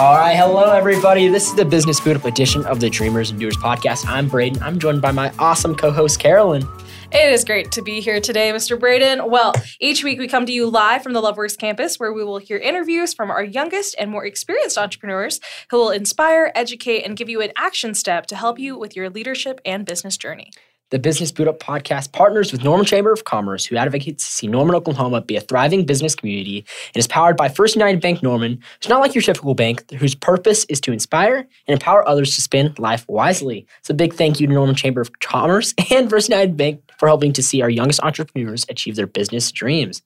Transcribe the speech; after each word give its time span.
All 0.00 0.16
right, 0.16 0.34
hello 0.34 0.72
everybody. 0.72 1.28
This 1.28 1.48
is 1.48 1.54
the 1.56 1.64
Business 1.66 2.00
Boot 2.00 2.16
Up 2.16 2.24
edition 2.24 2.64
of 2.64 2.80
the 2.80 2.88
Dreamers 2.88 3.30
and 3.30 3.38
Doers 3.38 3.58
podcast. 3.58 4.06
I'm 4.08 4.28
Braden. 4.28 4.62
I'm 4.62 4.78
joined 4.78 5.02
by 5.02 5.12
my 5.12 5.30
awesome 5.38 5.74
co-host 5.74 6.18
Carolyn. 6.18 6.66
It 7.12 7.30
is 7.30 7.44
great 7.44 7.70
to 7.72 7.82
be 7.82 8.00
here 8.00 8.18
today, 8.18 8.50
Mr. 8.50 8.80
Braden. 8.80 9.30
Well, 9.30 9.52
each 9.78 10.02
week 10.02 10.18
we 10.18 10.26
come 10.26 10.46
to 10.46 10.52
you 10.52 10.70
live 10.70 11.02
from 11.02 11.12
the 11.12 11.20
Loveworks 11.20 11.58
campus 11.58 12.00
where 12.00 12.14
we 12.14 12.24
will 12.24 12.38
hear 12.38 12.56
interviews 12.56 13.12
from 13.12 13.30
our 13.30 13.44
youngest 13.44 13.94
and 13.98 14.10
more 14.10 14.24
experienced 14.24 14.78
entrepreneurs 14.78 15.38
who 15.70 15.76
will 15.76 15.90
inspire, 15.90 16.50
educate, 16.54 17.02
and 17.02 17.14
give 17.14 17.28
you 17.28 17.42
an 17.42 17.52
action 17.58 17.92
step 17.92 18.24
to 18.28 18.36
help 18.36 18.58
you 18.58 18.78
with 18.78 18.96
your 18.96 19.10
leadership 19.10 19.60
and 19.66 19.84
business 19.84 20.16
journey. 20.16 20.50
The 20.90 20.98
Business 20.98 21.30
Boot 21.30 21.46
Up 21.46 21.60
podcast 21.60 22.12
partners 22.12 22.50
with 22.50 22.64
Norman 22.64 22.84
Chamber 22.84 23.12
of 23.12 23.24
Commerce, 23.24 23.64
who 23.64 23.76
advocates 23.76 24.24
to 24.24 24.32
see 24.32 24.46
Norman, 24.48 24.74
Oklahoma 24.74 25.20
be 25.20 25.36
a 25.36 25.40
thriving 25.40 25.86
business 25.86 26.16
community 26.16 26.64
and 26.94 26.96
is 26.96 27.06
powered 27.06 27.36
by 27.36 27.48
First 27.48 27.76
United 27.76 28.00
Bank 28.00 28.22
Norman, 28.22 28.60
who's 28.80 28.88
not 28.88 29.00
like 29.00 29.14
your 29.14 29.22
typical 29.22 29.54
bank, 29.54 29.88
whose 29.92 30.16
purpose 30.16 30.64
is 30.64 30.80
to 30.80 30.92
inspire 30.92 31.38
and 31.38 31.74
empower 31.74 32.06
others 32.08 32.34
to 32.34 32.40
spend 32.40 32.78
life 32.80 33.04
wisely. 33.08 33.66
So, 33.82 33.94
big 33.94 34.14
thank 34.14 34.40
you 34.40 34.48
to 34.48 34.52
Norman 34.52 34.74
Chamber 34.74 35.00
of 35.00 35.20
Commerce 35.20 35.74
and 35.90 36.10
First 36.10 36.28
United 36.28 36.56
Bank 36.56 36.82
for 36.98 37.06
helping 37.06 37.32
to 37.34 37.42
see 37.42 37.62
our 37.62 37.70
youngest 37.70 38.02
entrepreneurs 38.02 38.66
achieve 38.68 38.96
their 38.96 39.06
business 39.06 39.52
dreams. 39.52 40.02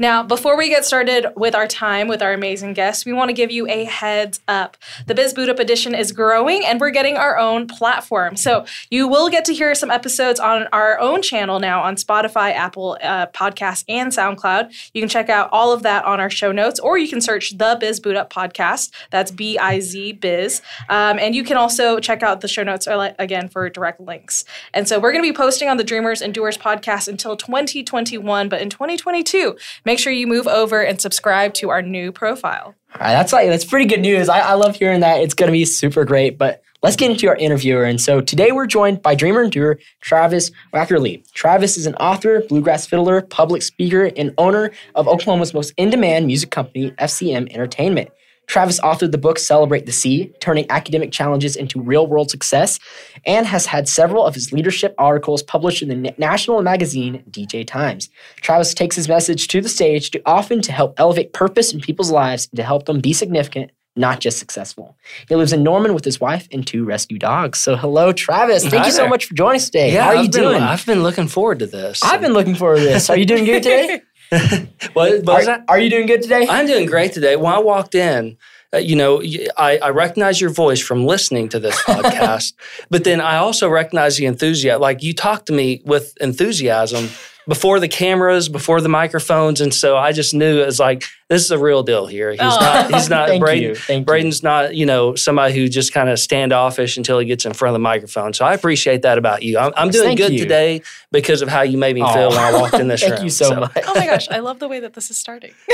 Now, 0.00 0.22
before 0.22 0.56
we 0.56 0.68
get 0.68 0.84
started 0.84 1.26
with 1.34 1.56
our 1.56 1.66
time 1.66 2.06
with 2.06 2.22
our 2.22 2.32
amazing 2.32 2.72
guests, 2.72 3.04
we 3.04 3.12
want 3.12 3.30
to 3.30 3.32
give 3.32 3.50
you 3.50 3.66
a 3.66 3.82
heads 3.84 4.40
up. 4.46 4.76
The 5.06 5.14
Biz 5.14 5.34
Boot 5.34 5.48
Up 5.48 5.58
edition 5.58 5.92
is 5.92 6.12
growing 6.12 6.64
and 6.64 6.80
we're 6.80 6.90
getting 6.90 7.16
our 7.16 7.36
own 7.36 7.66
platform. 7.66 8.36
So 8.36 8.64
you 8.90 9.08
will 9.08 9.28
get 9.28 9.44
to 9.46 9.54
hear 9.54 9.74
some 9.74 9.90
episodes 9.90 10.38
on 10.38 10.68
our 10.72 11.00
own 11.00 11.20
channel 11.20 11.58
now 11.58 11.82
on 11.82 11.96
Spotify, 11.96 12.52
Apple 12.52 12.96
uh, 13.02 13.26
Podcasts, 13.26 13.84
and 13.88 14.12
SoundCloud. 14.12 14.72
You 14.94 15.02
can 15.02 15.08
check 15.08 15.28
out 15.28 15.48
all 15.50 15.72
of 15.72 15.82
that 15.82 16.04
on 16.04 16.20
our 16.20 16.30
show 16.30 16.52
notes, 16.52 16.78
or 16.78 16.96
you 16.96 17.08
can 17.08 17.20
search 17.20 17.58
the 17.58 17.76
Biz 17.80 17.98
Boot 17.98 18.16
Up 18.16 18.32
podcast. 18.32 18.92
That's 19.10 19.32
B 19.32 19.58
I 19.58 19.80
Z 19.80 20.12
Biz. 20.12 20.62
Um, 20.88 21.18
and 21.18 21.34
you 21.34 21.42
can 21.42 21.56
also 21.56 21.98
check 21.98 22.22
out 22.22 22.40
the 22.40 22.48
show 22.48 22.62
notes 22.62 22.86
again 22.88 23.48
for 23.48 23.68
direct 23.68 24.00
links. 24.00 24.44
And 24.72 24.86
so 24.86 25.00
we're 25.00 25.12
going 25.12 25.24
to 25.24 25.28
be 25.28 25.36
posting 25.36 25.68
on 25.68 25.76
the 25.76 25.84
Dreamers 25.84 26.22
and 26.22 26.32
Doers 26.32 26.56
podcast 26.56 27.08
until 27.08 27.36
2021, 27.36 28.48
but 28.48 28.62
in 28.62 28.70
2022, 28.70 29.56
make 29.88 29.98
sure 29.98 30.12
you 30.12 30.26
move 30.26 30.46
over 30.46 30.82
and 30.82 31.00
subscribe 31.00 31.54
to 31.54 31.70
our 31.70 31.80
new 31.80 32.12
profile. 32.12 32.74
All 32.94 33.00
right, 33.00 33.12
that's 33.12 33.32
like 33.32 33.48
that's 33.48 33.64
pretty 33.64 33.86
good 33.86 34.00
news. 34.00 34.28
I, 34.28 34.40
I 34.40 34.52
love 34.52 34.76
hearing 34.76 35.00
that. 35.00 35.22
It's 35.22 35.32
going 35.32 35.48
to 35.48 35.52
be 35.52 35.64
super 35.64 36.04
great. 36.04 36.36
But 36.36 36.62
let's 36.82 36.94
get 36.94 37.10
into 37.10 37.26
our 37.28 37.36
interviewer. 37.36 37.84
And 37.84 37.98
so 37.98 38.20
today 38.20 38.52
we're 38.52 38.66
joined 38.66 39.00
by 39.00 39.14
dreamer 39.14 39.40
and 39.40 39.50
doer 39.50 39.78
Travis 40.02 40.50
Wackerly. 40.74 41.26
Travis 41.32 41.78
is 41.78 41.86
an 41.86 41.94
author, 41.94 42.42
bluegrass 42.50 42.86
fiddler, 42.86 43.22
public 43.22 43.62
speaker, 43.62 44.10
and 44.14 44.34
owner 44.36 44.72
of 44.94 45.08
Oklahoma's 45.08 45.54
most 45.54 45.72
in-demand 45.78 46.26
music 46.26 46.50
company, 46.50 46.90
FCM 46.92 47.50
Entertainment. 47.50 48.10
Travis 48.48 48.80
authored 48.80 49.12
the 49.12 49.18
book 49.18 49.38
Celebrate 49.38 49.86
the 49.86 49.92
C, 49.92 50.32
turning 50.40 50.66
academic 50.70 51.12
challenges 51.12 51.54
into 51.54 51.80
real 51.80 52.06
world 52.06 52.30
success, 52.30 52.80
and 53.24 53.46
has 53.46 53.66
had 53.66 53.88
several 53.88 54.24
of 54.26 54.34
his 54.34 54.52
leadership 54.52 54.94
articles 54.98 55.42
published 55.42 55.82
in 55.82 55.88
the 55.88 56.14
national 56.18 56.60
magazine 56.62 57.22
DJ 57.30 57.66
Times. 57.66 58.08
Travis 58.40 58.74
takes 58.74 58.96
his 58.96 59.08
message 59.08 59.48
to 59.48 59.60
the 59.60 59.68
stage 59.68 60.10
to 60.10 60.22
often 60.26 60.60
to 60.62 60.72
help 60.72 60.94
elevate 60.98 61.32
purpose 61.32 61.72
in 61.72 61.80
people's 61.80 62.10
lives 62.10 62.48
and 62.50 62.56
to 62.56 62.62
help 62.64 62.86
them 62.86 63.00
be 63.00 63.12
significant, 63.12 63.70
not 63.96 64.20
just 64.20 64.38
successful. 64.38 64.96
He 65.28 65.34
lives 65.34 65.52
in 65.52 65.62
Norman 65.62 65.92
with 65.92 66.04
his 66.04 66.20
wife 66.20 66.48
and 66.50 66.66
two 66.66 66.84
rescue 66.84 67.18
dogs. 67.18 67.58
So, 67.58 67.76
hello, 67.76 68.12
Travis. 68.12 68.62
Thank 68.62 68.76
Hi 68.82 68.86
you 68.86 68.92
so 68.92 69.02
there. 69.02 69.10
much 69.10 69.26
for 69.26 69.34
joining 69.34 69.56
us 69.56 69.66
today. 69.66 69.92
Yeah, 69.92 70.04
How 70.04 70.10
are 70.10 70.16
I've 70.16 70.24
you 70.24 70.30
been, 70.30 70.40
doing? 70.42 70.62
I've 70.62 70.86
been 70.86 71.02
looking 71.02 71.28
forward 71.28 71.58
to 71.58 71.66
this. 71.66 72.02
I've 72.02 72.20
been 72.20 72.32
looking 72.32 72.54
forward 72.54 72.78
to 72.78 72.84
this. 72.84 73.10
Are 73.10 73.16
you 73.18 73.26
doing 73.26 73.44
good 73.44 73.62
today? 73.62 74.00
what, 74.92 75.24
what 75.24 75.48
are, 75.48 75.64
are 75.68 75.78
you 75.78 75.90
doing 75.90 76.06
good 76.06 76.22
today? 76.22 76.46
I'm 76.48 76.66
doing 76.66 76.86
great 76.86 77.12
today. 77.12 77.36
When 77.36 77.52
I 77.52 77.58
walked 77.58 77.94
in, 77.94 78.36
uh, 78.74 78.78
you 78.78 78.96
know, 78.96 79.22
I 79.56 79.88
recognize 79.90 80.40
your 80.40 80.50
voice 80.50 80.80
from 80.80 81.06
listening 81.06 81.48
to 81.50 81.58
this 81.58 81.80
podcast, 81.82 82.52
but 82.90 83.04
then 83.04 83.20
I 83.20 83.36
also 83.36 83.68
recognize 83.68 84.16
the 84.16 84.26
enthusiasm. 84.26 84.80
Like 84.80 85.02
you 85.02 85.14
talked 85.14 85.46
to 85.46 85.52
me 85.52 85.80
with 85.84 86.14
enthusiasm 86.20 87.08
before 87.46 87.80
the 87.80 87.88
cameras, 87.88 88.48
before 88.50 88.82
the 88.82 88.90
microphones, 88.90 89.62
and 89.62 89.72
so 89.72 89.96
I 89.96 90.12
just 90.12 90.34
knew 90.34 90.60
it 90.60 90.66
was 90.66 90.78
like 90.78 91.04
this 91.28 91.44
is 91.44 91.50
a 91.50 91.58
real 91.58 91.82
deal 91.82 92.06
here. 92.06 92.30
He's 92.30 92.40
Aw. 92.40 92.58
not. 92.58 92.94
He's 92.94 93.10
not. 93.10 93.28
Thank 93.28 93.44
Braden, 93.44 93.62
you. 93.70 93.74
Thank 93.74 94.00
you. 94.00 94.04
Braden's 94.06 94.42
not. 94.42 94.74
You 94.74 94.86
know, 94.86 95.14
somebody 95.14 95.54
who 95.54 95.68
just 95.68 95.92
kind 95.92 96.08
of 96.08 96.18
standoffish 96.18 96.96
until 96.96 97.18
he 97.18 97.26
gets 97.26 97.44
in 97.44 97.52
front 97.52 97.70
of 97.70 97.74
the 97.74 97.82
microphone. 97.82 98.32
So 98.32 98.46
I 98.46 98.54
appreciate 98.54 99.02
that 99.02 99.18
about 99.18 99.42
you. 99.42 99.58
I'm, 99.58 99.72
I'm 99.76 99.90
doing 99.90 100.06
Thank 100.08 100.18
good 100.18 100.32
you. 100.32 100.38
today 100.38 100.80
because 101.12 101.42
of 101.42 101.48
how 101.48 101.60
you 101.62 101.76
made 101.76 101.94
me 101.94 102.00
Aw. 102.00 102.12
feel 102.14 102.28
when 102.30 102.38
I 102.38 102.52
walked 102.58 102.74
in 102.74 102.88
this 102.88 103.00
Thank 103.02 103.12
room. 103.12 103.16
Thank 103.18 103.24
you 103.24 103.30
so, 103.30 103.60
much. 103.60 103.72
Oh 103.86 103.94
my 103.94 104.06
gosh, 104.06 104.28
I 104.30 104.38
love 104.38 104.58
the 104.58 104.68
way 104.68 104.80
that 104.80 104.94
this 104.94 105.10
is 105.10 105.18
starting. 105.18 105.52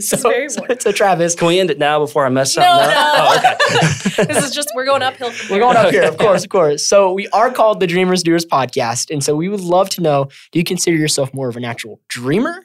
so, 0.00 0.16
very 0.28 0.48
so, 0.48 0.60
warm. 0.62 0.80
so 0.80 0.92
Travis, 0.92 1.34
Can 1.34 1.48
we 1.48 1.60
end 1.60 1.70
it 1.70 1.78
now 1.78 1.98
before 1.98 2.24
I 2.24 2.28
mess 2.30 2.54
something 2.54 2.68
No, 2.70 2.80
up? 2.80 2.90
no. 2.90 3.12
Oh, 3.18 4.16
okay. 4.16 4.24
this 4.32 4.44
is 4.44 4.52
just, 4.52 4.70
we're 4.74 4.86
going 4.86 5.02
uphill. 5.02 5.30
from 5.30 5.54
we're 5.54 5.60
going 5.60 5.76
up 5.76 5.90
here, 5.90 6.02
of 6.04 6.16
course, 6.16 6.44
of 6.44 6.50
course. 6.50 6.84
So 6.86 7.12
we 7.12 7.28
are 7.28 7.50
called 7.50 7.80
the 7.80 7.86
Dreamers 7.86 8.22
Doers 8.22 8.46
Podcast, 8.46 9.10
and 9.10 9.22
so 9.22 9.36
we 9.36 9.48
would 9.48 9.60
love 9.60 9.90
to 9.90 10.00
know: 10.00 10.28
Do 10.52 10.58
you 10.58 10.64
consider 10.64 10.96
yourself 10.96 11.34
more 11.34 11.48
of 11.48 11.56
a 11.56 11.60
natural 11.60 12.00
dreamer 12.08 12.64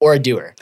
or 0.00 0.14
a 0.14 0.18
doer? 0.18 0.54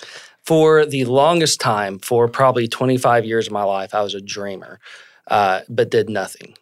For 0.50 0.84
the 0.84 1.04
longest 1.04 1.60
time, 1.60 2.00
for 2.00 2.26
probably 2.26 2.66
25 2.66 3.24
years 3.24 3.46
of 3.46 3.52
my 3.52 3.62
life, 3.62 3.94
I 3.94 4.02
was 4.02 4.14
a 4.14 4.20
dreamer, 4.20 4.80
uh, 5.28 5.60
but 5.68 5.90
did 5.92 6.10
nothing 6.10 6.54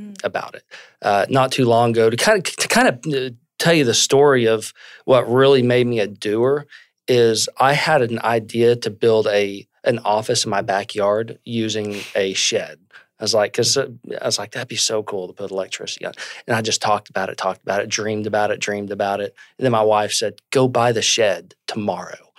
Mm. 0.00 0.16
about 0.24 0.54
it. 0.56 0.64
Uh, 1.02 1.26
not 1.28 1.52
too 1.52 1.64
long 1.64 1.90
ago, 1.90 2.10
to 2.10 2.16
kind 2.16 2.38
of 2.38 2.56
to 2.56 2.68
kind 2.68 2.88
of 2.88 2.94
uh, 3.14 3.30
tell 3.58 3.74
you 3.74 3.84
the 3.84 3.94
story 3.94 4.46
of 4.46 4.72
what 5.04 5.30
really 5.30 5.62
made 5.62 5.86
me 5.86 6.00
a 6.00 6.06
doer 6.08 6.66
is 7.06 7.48
I 7.58 7.74
had 7.74 8.00
an 8.02 8.18
idea 8.38 8.74
to 8.76 8.90
build 8.90 9.26
a 9.28 9.66
an 9.84 9.98
office 10.00 10.44
in 10.44 10.50
my 10.50 10.62
backyard 10.62 11.38
using 11.44 12.00
a 12.16 12.32
shed. 12.32 12.78
I 13.20 13.24
was 13.24 13.34
like, 13.34 13.52
because 13.52 13.76
I 13.76 13.88
was 14.24 14.38
like, 14.38 14.52
that'd 14.52 14.68
be 14.68 14.76
so 14.76 15.02
cool 15.02 15.26
to 15.28 15.34
put 15.34 15.50
electricity 15.50 16.06
on. 16.06 16.14
And 16.46 16.56
I 16.56 16.62
just 16.62 16.80
talked 16.82 17.10
about 17.10 17.28
it, 17.28 17.36
talked 17.36 17.62
about 17.62 17.80
it, 17.82 17.88
dreamed 17.90 18.26
about 18.26 18.50
it, 18.50 18.60
dreamed 18.60 18.90
about 18.90 19.20
it. 19.20 19.34
And 19.58 19.64
then 19.64 19.72
my 19.72 19.82
wife 19.82 20.12
said, 20.12 20.40
go 20.50 20.66
buy 20.66 20.92
the 20.92 21.02
shed 21.02 21.54
tomorrow. 21.66 22.29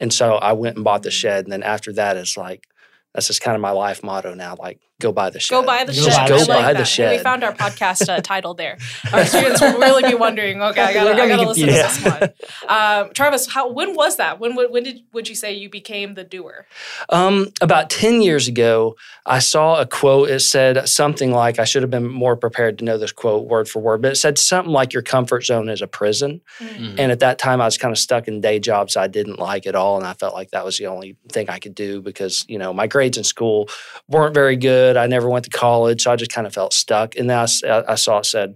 And 0.00 0.12
so 0.12 0.34
I 0.34 0.52
went 0.52 0.76
and 0.76 0.84
bought 0.84 1.02
the 1.02 1.10
shed. 1.10 1.44
And 1.44 1.52
then 1.52 1.62
after 1.62 1.92
that, 1.94 2.16
it's 2.16 2.36
like, 2.36 2.66
that's 3.14 3.26
just 3.26 3.40
kind 3.40 3.54
of 3.54 3.60
my 3.60 3.70
life 3.70 4.02
motto 4.02 4.34
now. 4.34 4.56
Like, 4.58 4.80
go 5.00 5.12
buy 5.12 5.30
the 5.30 5.38
shed. 5.38 5.54
Go 5.54 5.62
buy 5.64 5.84
the 5.84 5.92
Go 5.92 5.98
shed. 5.98 6.16
buy 6.16 6.26
the 6.28 6.34
I 6.34 6.38
shed. 6.38 6.38
like 6.38 6.46
Go 6.46 6.46
buy 6.46 6.56
the 6.58 6.72
that. 6.72 6.78
And 6.78 6.88
shed. 6.88 7.16
We 7.16 7.22
found 7.22 7.44
our 7.44 7.52
podcast 7.54 8.08
uh, 8.08 8.20
title 8.22 8.54
there. 8.54 8.78
Our 9.12 9.24
students 9.24 9.60
will 9.60 9.78
really 9.78 10.02
be 10.10 10.14
wondering. 10.14 10.60
Okay, 10.62 10.80
I 10.80 10.92
gotta, 10.92 11.10
I 11.10 11.28
gotta 11.28 11.42
be 11.42 11.46
listen 11.48 11.66
to 11.66 11.72
this 11.72 12.04
one. 12.04 12.30
Um, 12.68 13.10
Travis, 13.14 13.50
how 13.50 13.70
when 13.72 13.94
was 13.94 14.16
that? 14.16 14.40
When 14.40 14.54
when 14.54 14.82
did 14.82 15.00
would 15.12 15.28
you 15.28 15.34
say 15.34 15.54
you 15.54 15.70
became 15.70 16.14
the 16.14 16.24
doer? 16.24 16.66
Um, 17.08 17.48
about 17.62 17.88
10 17.88 18.20
years 18.20 18.46
ago, 18.46 18.96
I 19.24 19.38
saw 19.38 19.80
a 19.80 19.86
quote. 19.86 20.28
It 20.28 20.40
said 20.40 20.86
something 20.88 21.32
like, 21.32 21.58
I 21.58 21.64
should 21.64 21.82
have 21.82 21.90
been 21.90 22.06
more 22.08 22.36
prepared 22.36 22.78
to 22.78 22.84
know 22.84 22.98
this 22.98 23.12
quote 23.12 23.46
word 23.46 23.68
for 23.68 23.80
word, 23.80 24.02
but 24.02 24.12
it 24.12 24.16
said 24.16 24.38
something 24.38 24.72
like, 24.72 24.92
Your 24.92 25.02
comfort 25.02 25.44
zone 25.44 25.68
is 25.68 25.80
a 25.80 25.86
prison. 25.86 26.40
Mm-hmm. 26.58 26.96
And 26.98 27.12
at 27.12 27.20
that 27.20 27.38
time, 27.38 27.60
I 27.60 27.64
was 27.64 27.78
kind 27.78 27.92
of 27.92 27.98
stuck 27.98 28.28
in 28.28 28.40
day 28.40 28.58
jobs 28.58 28.96
I 28.96 29.06
didn't 29.06 29.38
like 29.38 29.66
at 29.66 29.74
all. 29.74 29.96
And 29.96 30.06
I 30.06 30.12
felt 30.14 30.34
like 30.34 30.50
that 30.50 30.64
was 30.64 30.76
the 30.78 30.86
only 30.86 31.16
thing 31.32 31.48
I 31.48 31.58
could 31.58 31.74
do 31.74 32.02
because, 32.02 32.44
you 32.48 32.58
know, 32.58 32.72
my 32.74 32.86
grades 32.86 33.16
in 33.16 33.24
school 33.24 33.68
weren't 34.08 34.34
very 34.34 34.56
good. 34.56 34.87
I 34.96 35.06
never 35.06 35.28
went 35.28 35.44
to 35.44 35.50
college. 35.50 36.02
So 36.02 36.10
I 36.12 36.16
just 36.16 36.30
kind 36.32 36.46
of 36.46 36.54
felt 36.54 36.72
stuck. 36.72 37.16
And 37.16 37.28
then 37.28 37.38
I, 37.38 37.42
s- 37.42 37.62
I 37.64 37.94
saw 37.96 38.18
it 38.18 38.26
said, 38.26 38.54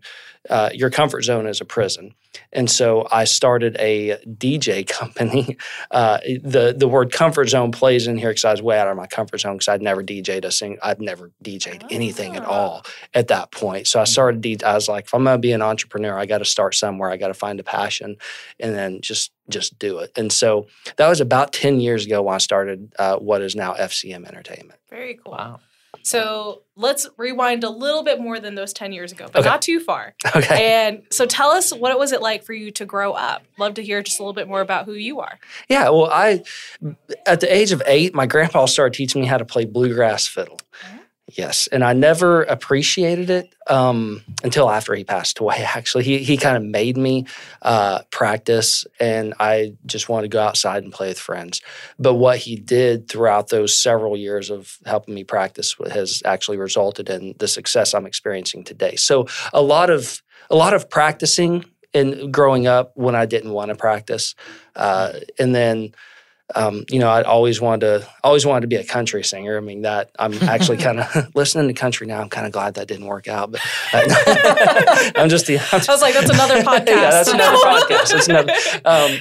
uh, 0.51 0.71
Your 0.73 0.91
comfort 0.91 1.23
zone 1.23 1.47
is 1.47 1.61
a 1.61 1.65
prison. 1.65 2.15
And 2.51 2.71
so 2.71 3.07
I 3.13 3.25
started 3.25 3.77
a 3.79 4.17
DJ 4.27 4.87
company. 5.01 5.59
Uh, 5.91 6.19
the 6.43 6.75
the 6.77 6.89
word 6.89 7.13
comfort 7.13 7.49
zone 7.51 7.73
plays 7.73 8.07
in 8.07 8.17
here 8.17 8.31
because 8.31 8.47
I 8.47 8.51
was 8.53 8.63
way 8.63 8.79
out 8.79 8.89
of 8.89 8.97
my 8.97 9.07
comfort 9.07 9.41
zone 9.41 9.57
because 9.57 9.69
I'd 9.69 9.83
never 9.83 10.03
DJed 10.03 10.45
a 10.47 10.51
sing. 10.51 10.79
I'd 10.83 11.01
never 11.01 11.31
DJed 11.45 11.85
anything 11.91 12.35
at 12.37 12.43
Ah. 12.45 12.51
all 12.51 12.87
at 13.13 13.29
that 13.29 13.51
point. 13.51 13.87
So 13.87 14.01
I 14.01 14.05
started. 14.05 14.65
I 14.65 14.73
was 14.75 14.89
like, 14.89 15.05
if 15.05 15.15
I'm 15.15 15.25
gonna 15.25 15.37
be 15.39 15.53
an 15.53 15.61
entrepreneur, 15.61 16.19
I 16.19 16.25
got 16.25 16.39
to 16.39 16.47
start 16.47 16.75
somewhere. 16.75 17.11
I 17.11 17.19
got 17.19 17.29
to 17.29 17.35
find 17.35 17.61
a 17.61 17.65
passion, 17.65 18.17
and 18.59 18.75
then 18.75 19.03
just 19.03 19.31
just 19.51 19.79
do 19.79 19.99
it. 19.99 20.11
And 20.17 20.33
so 20.33 20.69
that 20.97 21.09
was 21.09 21.21
about 21.21 21.53
ten 21.53 21.81
years 21.81 22.07
ago 22.07 22.23
when 22.23 22.35
I 22.35 22.39
started 22.39 22.95
uh, 22.99 23.17
what 23.17 23.43
is 23.43 23.55
now 23.55 23.75
FCM 23.75 24.27
Entertainment. 24.27 24.81
Very 24.89 25.19
cool. 25.23 25.33
Wow. 25.35 25.61
So 26.03 26.63
let's 26.77 27.07
rewind 27.17 27.65
a 27.65 27.71
little 27.71 28.03
bit 28.03 28.21
more 28.21 28.41
than 28.41 28.55
those 28.55 28.73
ten 28.73 28.93
years 28.93 29.13
ago, 29.13 29.27
but 29.33 29.41
Okay. 29.41 29.49
not 29.49 29.63
too 29.63 29.81
far. 29.81 30.15
Okay. 30.37 30.73
And 30.75 31.03
so 31.11 31.27
tell 31.27 31.51
us 31.51 31.73
what 31.73 31.93
it 31.93 31.99
was 31.99 32.13
it 32.13 32.21
like 32.23 32.43
for 32.45 32.53
you 32.55 32.71
to 32.73 32.85
grow 32.85 33.13
up. 33.13 33.43
Love 33.59 33.75
to 33.75 33.83
hear 33.83 34.03
just 34.03 34.19
a 34.19 34.23
little 34.23 34.33
bit 34.33 34.49
more 34.49 34.61
about 34.61 34.87
who 34.87 34.95
you 34.95 35.21
are. 35.21 35.39
Yeah, 35.69 35.85
well, 35.91 36.09
I 36.11 36.43
at 37.27 37.41
the 37.41 37.55
age 37.55 37.71
of 37.73 37.83
eight, 37.87 38.15
my 38.15 38.27
grandpa 38.27 38.65
started 38.67 38.97
teaching 38.97 39.21
me 39.23 39.27
how 39.29 39.39
to 39.39 39.45
play 39.45 39.65
bluegrass 39.65 40.27
fiddle. 40.27 40.59
Oh. 40.85 40.99
Yes, 41.35 41.67
and 41.67 41.83
I 41.83 41.95
never 41.95 42.43
appreciated 42.43 43.31
it 43.31 43.55
um, 43.67 44.23
until 44.45 44.69
after 44.69 44.95
he 44.95 45.03
passed 45.03 45.39
away. 45.39 45.57
Actually, 45.75 46.05
he 46.05 46.19
he 46.19 46.37
kind 46.37 46.57
of 46.57 46.63
made 46.63 46.97
me 46.97 47.27
uh, 47.63 48.01
practice, 48.11 48.85
and 49.01 49.33
I 49.41 49.75
just 49.87 50.09
wanted 50.09 50.31
to 50.31 50.37
go 50.37 50.43
outside 50.43 50.83
and 50.83 50.93
play 50.93 51.09
with 51.09 51.19
friends. 51.19 51.63
But 51.99 52.15
what 52.15 52.39
he 52.39 52.57
did 52.57 53.09
throughout 53.09 53.49
those 53.49 53.81
several 53.81 54.17
years 54.17 54.51
of 54.51 54.77
helping 54.85 55.15
me 55.15 55.25
practice 55.25 55.75
has 55.91 56.23
actually 56.25 56.59
resulted 56.59 57.09
in 57.09 57.35
the 57.39 57.49
success 57.49 57.95
I'm 57.95 58.07
experiencing 58.07 58.65
today. 58.65 58.97
So 58.97 59.27
a 59.55 59.63
lot 59.63 59.89
of 59.89 60.23
a 60.51 60.57
lot 60.57 60.75
of 60.75 60.91
practicing 60.91 61.65
and 61.95 62.33
growing 62.33 62.67
up 62.67 62.93
when 62.95 63.15
I 63.15 63.27
didn't 63.27 63.53
want 63.53 63.71
to 63.71 63.75
practice, 63.75 64.35
uh, 64.77 65.13
and 65.39 65.55
then 65.55 65.95
um, 66.55 66.85
you 66.91 66.99
know, 66.99 67.09
I 67.09 67.23
always 67.23 67.61
wanted 67.61 67.81
to 68.01 68.09
always 68.23 68.45
wanted 68.45 68.63
to 68.63 68.67
be 68.67 68.77
a 68.77 68.85
country 68.85 69.25
singer. 69.25 69.57
I 69.57 69.61
mean, 69.61 69.83
that 69.83 70.11
I'm 70.19 70.35
actually 70.43 70.77
kind 70.87 71.01
of 71.01 71.31
listening 71.35 71.69
to 71.69 71.75
country 71.75 72.07
now. 72.07 72.21
I'm 72.21 72.29
kind 72.29 72.47
of 72.47 72.53
glad 72.53 72.75
that 72.75 72.89
didn't 72.89 73.07
work 73.07 73.27
out, 73.29 73.53
but 73.53 73.61
uh, 73.93 75.11
I'm 75.17 75.29
just 75.29 75.47
the. 75.47 75.59
I'm 75.59 75.81
I 75.89 75.93
was 75.93 76.03
like, 76.03 76.15
that's 76.15 76.31
another 76.31 76.63
podcast. 76.63 76.87
yeah, 76.89 77.11
that's 77.11 77.29
another 77.33 77.57
podcast. 77.57 78.13
That's 78.13 78.29
another. 78.29 78.53
Um, 78.85 79.19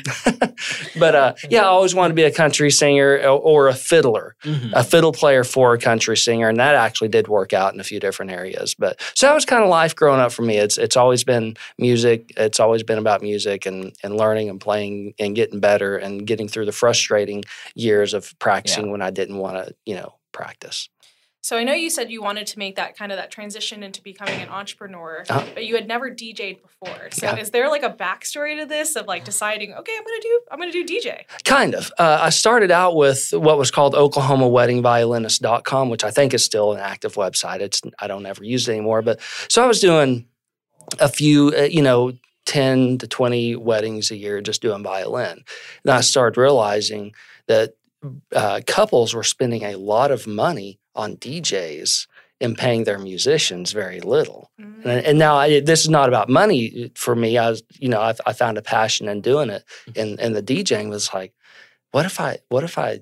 but 0.99 1.15
uh, 1.15 1.33
yeah, 1.49 1.61
I 1.61 1.65
always 1.65 1.95
wanted 1.95 2.09
to 2.09 2.15
be 2.15 2.23
a 2.23 2.31
country 2.31 2.71
singer 2.71 3.15
or, 3.23 3.27
or 3.29 3.67
a 3.67 3.73
fiddler, 3.73 4.35
Mhm. 4.43 4.71
a 4.73 4.83
fiddle 4.83 5.11
player 5.11 5.43
for 5.43 5.73
a 5.73 5.77
country 5.77 6.17
singer, 6.17 6.49
and 6.49 6.59
that 6.59 6.75
actually 6.75 7.09
did 7.09 7.27
work 7.27 7.53
out 7.53 7.73
in 7.73 7.79
a 7.79 7.83
few 7.83 7.99
different 7.99 8.31
areas. 8.31 8.75
But 8.77 8.99
so 9.15 9.27
that 9.27 9.33
was 9.35 9.45
kind 9.45 9.63
of 9.63 9.69
life 9.69 9.95
growing 9.95 10.19
up 10.19 10.31
for 10.31 10.41
me. 10.41 10.57
It's 10.57 10.77
it's 10.77 10.97
always 10.97 11.23
been 11.23 11.55
music. 11.77 12.33
It's 12.37 12.59
always 12.59 12.83
been 12.83 12.97
about 12.97 13.21
music 13.21 13.65
and 13.65 13.93
and 14.03 14.17
learning 14.17 14.49
and 14.49 14.59
playing 14.59 15.13
and 15.19 15.35
getting 15.35 15.59
better 15.59 15.97
and 15.97 16.25
getting 16.27 16.47
through 16.47 16.65
the 16.65 16.71
frustrating 17.21 17.43
years 17.75 18.13
of 18.13 18.33
practicing 18.39 18.91
when 18.91 19.01
I 19.01 19.11
didn't 19.11 19.37
want 19.37 19.57
to, 19.67 19.75
you 19.85 19.95
know, 19.95 20.15
practice. 20.31 20.89
So 21.43 21.57
I 21.57 21.63
know 21.63 21.73
you 21.73 21.89
said 21.89 22.11
you 22.11 22.21
wanted 22.21 22.45
to 22.47 22.59
make 22.59 22.75
that 22.75 22.95
kind 22.95 23.11
of 23.11 23.17
that 23.17 23.31
transition 23.31 23.81
into 23.81 23.99
becoming 24.03 24.39
an 24.41 24.49
entrepreneur, 24.49 25.23
Uh-huh. 25.27 25.43
but 25.55 25.65
you 25.65 25.73
had 25.73 25.87
never 25.87 26.11
DJ'd 26.11 26.61
before. 26.61 27.09
So 27.11 27.25
Yeah. 27.25 27.37
is 27.37 27.49
there 27.49 27.67
like 27.67 27.81
a 27.81 27.89
backstory 27.89 28.59
to 28.59 28.65
this 28.67 28.95
of 28.95 29.07
like 29.07 29.25
deciding, 29.25 29.73
okay, 29.73 29.91
I'm 29.97 30.03
gonna 30.03 30.21
do 30.21 30.41
I'm 30.51 30.59
gonna 30.59 30.71
do 30.71 30.85
DJ? 30.85 31.25
Kind 31.43 31.73
of. 31.73 31.91
Uh, 31.97 32.19
I 32.21 32.29
started 32.29 32.69
out 32.69 32.95
with 32.95 33.33
what 33.33 33.57
was 33.57 33.71
called 33.71 33.95
OklahomaWeddingViolinist.com, 33.95 35.89
which 35.89 36.03
I 36.03 36.11
think 36.11 36.35
is 36.35 36.45
still 36.45 36.73
an 36.73 36.79
active 36.79 37.15
website. 37.15 37.61
It's 37.61 37.81
I 37.99 38.05
don't 38.07 38.25
ever 38.27 38.43
use 38.43 38.67
it 38.67 38.73
anymore, 38.73 39.01
but 39.01 39.19
so 39.49 39.63
I 39.63 39.67
was 39.67 39.79
doing 39.79 40.27
a 40.99 41.09
few, 41.09 41.53
uh, 41.57 41.63
you 41.63 41.81
know, 41.81 42.13
ten 42.51 42.97
to 42.97 43.07
twenty 43.07 43.55
weddings 43.55 44.11
a 44.11 44.17
year 44.17 44.41
just 44.41 44.61
doing 44.61 44.83
violin. 44.83 45.37
And 45.83 45.91
I 45.99 46.01
started 46.01 46.39
realizing 46.39 47.13
that 47.47 47.75
uh, 48.41 48.59
couples 48.67 49.13
were 49.13 49.23
spending 49.35 49.63
a 49.63 49.75
lot 49.77 50.11
of 50.11 50.27
money 50.27 50.79
on 50.93 51.17
DJs 51.17 52.07
and 52.41 52.57
paying 52.57 52.83
their 52.83 52.97
musicians 52.97 53.71
very 53.71 53.99
little. 54.01 54.49
Mm. 54.59 54.85
And, 54.85 55.05
and 55.05 55.19
now 55.19 55.35
I, 55.35 55.61
this 55.61 55.81
is 55.81 55.89
not 55.89 56.09
about 56.09 56.27
money 56.27 56.91
for 56.95 57.15
me. 57.15 57.37
I 57.37 57.49
was, 57.51 57.63
you 57.79 57.89
know, 57.89 58.01
I, 58.01 58.13
I 58.25 58.33
found 58.33 58.57
a 58.57 58.63
passion 58.63 59.07
in 59.07 59.21
doing 59.21 59.49
it, 59.49 59.63
and 59.95 60.19
and 60.19 60.35
the 60.35 60.43
DJing 60.43 60.89
was 60.89 61.13
like, 61.13 61.33
what 61.91 62.05
if 62.05 62.19
I, 62.19 62.39
what 62.49 62.63
if 62.63 62.77
I 62.77 63.01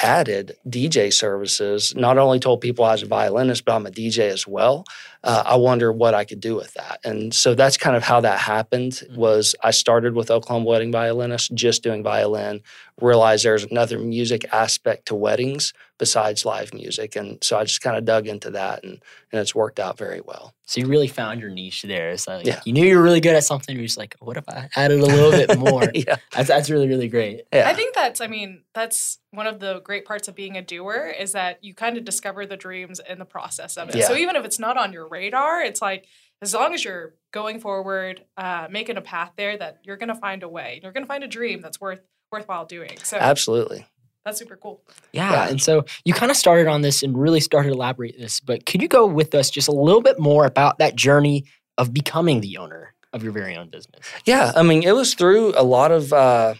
added 0.00 0.56
DJ 0.68 1.12
services? 1.12 1.94
Not 1.96 2.18
only 2.18 2.38
told 2.38 2.60
people 2.60 2.84
I 2.84 2.92
was 2.92 3.02
a 3.02 3.06
violinist, 3.06 3.64
but 3.64 3.74
I'm 3.74 3.86
a 3.86 3.90
DJ 3.90 4.28
as 4.30 4.46
well. 4.46 4.84
Uh, 5.24 5.42
I 5.46 5.56
wonder 5.56 5.92
what 5.92 6.14
I 6.14 6.24
could 6.24 6.40
do 6.40 6.54
with 6.54 6.72
that, 6.74 7.00
and 7.04 7.34
so 7.34 7.54
that's 7.54 7.76
kind 7.76 7.96
of 7.96 8.02
how 8.04 8.20
that 8.20 8.38
happened. 8.38 8.92
Mhm. 8.92 9.16
Was 9.16 9.54
I 9.62 9.70
started 9.72 10.14
with 10.14 10.30
Oklahoma 10.30 10.66
Wedding 10.66 10.92
Violinist, 10.92 11.54
just 11.54 11.82
doing 11.82 12.02
violin. 12.02 12.60
Realized 13.00 13.44
there's 13.44 13.64
another 13.64 13.98
music 13.98 14.46
aspect 14.52 15.06
to 15.06 15.14
weddings 15.14 15.72
besides 15.98 16.44
live 16.44 16.74
music, 16.74 17.16
and 17.16 17.38
so 17.42 17.58
I 17.58 17.64
just 17.64 17.80
kind 17.80 17.96
of 17.96 18.04
dug 18.04 18.26
into 18.26 18.50
that, 18.52 18.84
and 18.84 19.02
and 19.32 19.40
it's 19.40 19.54
worked 19.54 19.80
out 19.80 19.96
very 19.98 20.20
well. 20.20 20.54
So 20.66 20.80
you 20.80 20.86
really 20.86 21.08
found 21.08 21.40
your 21.40 21.50
niche 21.50 21.82
there. 21.82 22.10
It's 22.10 22.26
like 22.26 22.44
Yeah. 22.46 22.60
you 22.64 22.72
knew 22.72 22.84
you 22.84 22.96
were 22.96 23.02
really 23.02 23.20
good 23.20 23.34
at 23.36 23.44
something. 23.44 23.74
You're 23.76 23.86
just 23.86 23.98
like, 23.98 24.16
what 24.20 24.36
if 24.36 24.48
I 24.48 24.68
added 24.76 25.00
a 25.00 25.06
little 25.06 25.30
bit 25.30 25.58
more? 25.58 25.84
yeah, 25.94 26.16
That's, 26.32 26.48
that's 26.48 26.70
really 26.70 26.88
really 26.88 27.08
great. 27.08 27.42
yeah. 27.52 27.68
I 27.68 27.74
think 27.74 27.94
that's 27.94 28.20
I 28.20 28.26
mean, 28.26 28.62
that's 28.74 29.18
one 29.30 29.46
of 29.46 29.58
the 29.60 29.80
great 29.80 30.04
parts 30.04 30.28
of 30.28 30.34
being 30.34 30.56
a 30.56 30.62
doer 30.62 31.12
is 31.18 31.32
that 31.32 31.62
you 31.62 31.74
kind 31.74 31.96
of 31.98 32.04
discover 32.04 32.46
the 32.46 32.56
dreams 32.56 33.00
in 33.08 33.18
the 33.18 33.24
process 33.24 33.76
of 33.76 33.88
it. 33.90 33.96
Yeah. 33.96 34.06
So 34.06 34.16
even 34.16 34.36
if 34.36 34.44
it's 34.44 34.58
not 34.58 34.76
on 34.76 34.92
your 34.92 35.08
radar, 35.08 35.62
it's 35.62 35.80
like 35.82 36.06
as 36.42 36.52
long 36.52 36.74
as 36.74 36.84
you're 36.84 37.14
going 37.32 37.60
forward, 37.60 38.24
uh, 38.36 38.66
making 38.70 38.96
a 38.98 39.00
path 39.00 39.32
there, 39.36 39.56
that 39.56 39.78
you're 39.84 39.96
gonna 39.96 40.14
find 40.14 40.42
a 40.42 40.48
way. 40.48 40.80
You're 40.82 40.92
gonna 40.92 41.06
find 41.06 41.24
a 41.24 41.28
dream 41.28 41.60
that's 41.62 41.80
worth 41.80 42.00
worthwhile 42.32 42.66
doing. 42.66 42.96
So 43.04 43.16
Absolutely. 43.18 43.86
That's 44.26 44.38
super 44.40 44.56
cool. 44.56 44.82
Yeah. 45.12 45.30
Yeah. 45.30 45.48
And 45.48 45.62
so 45.62 45.84
you 46.04 46.12
kind 46.12 46.30
of 46.30 46.36
started 46.36 46.66
on 46.66 46.82
this 46.82 47.02
and 47.02 47.16
really 47.16 47.40
started 47.40 47.68
to 47.68 47.74
elaborate 47.74 48.18
this, 48.18 48.40
but 48.40 48.66
could 48.66 48.82
you 48.82 48.88
go 48.88 49.06
with 49.06 49.34
us 49.34 49.48
just 49.48 49.68
a 49.68 49.72
little 49.72 50.02
bit 50.02 50.18
more 50.18 50.44
about 50.44 50.78
that 50.78 50.96
journey 50.96 51.44
of 51.78 51.94
becoming 51.94 52.40
the 52.40 52.58
owner 52.58 52.92
of 53.12 53.22
your 53.22 53.32
very 53.32 53.56
own 53.56 53.68
business? 53.70 54.04
Yeah, 54.26 54.52
I 54.54 54.62
mean, 54.62 54.82
it 54.82 54.94
was 54.96 55.14
through 55.14 55.54
a 55.56 55.62
lot 55.62 55.92
of 55.92 56.12
uh, 56.12 56.54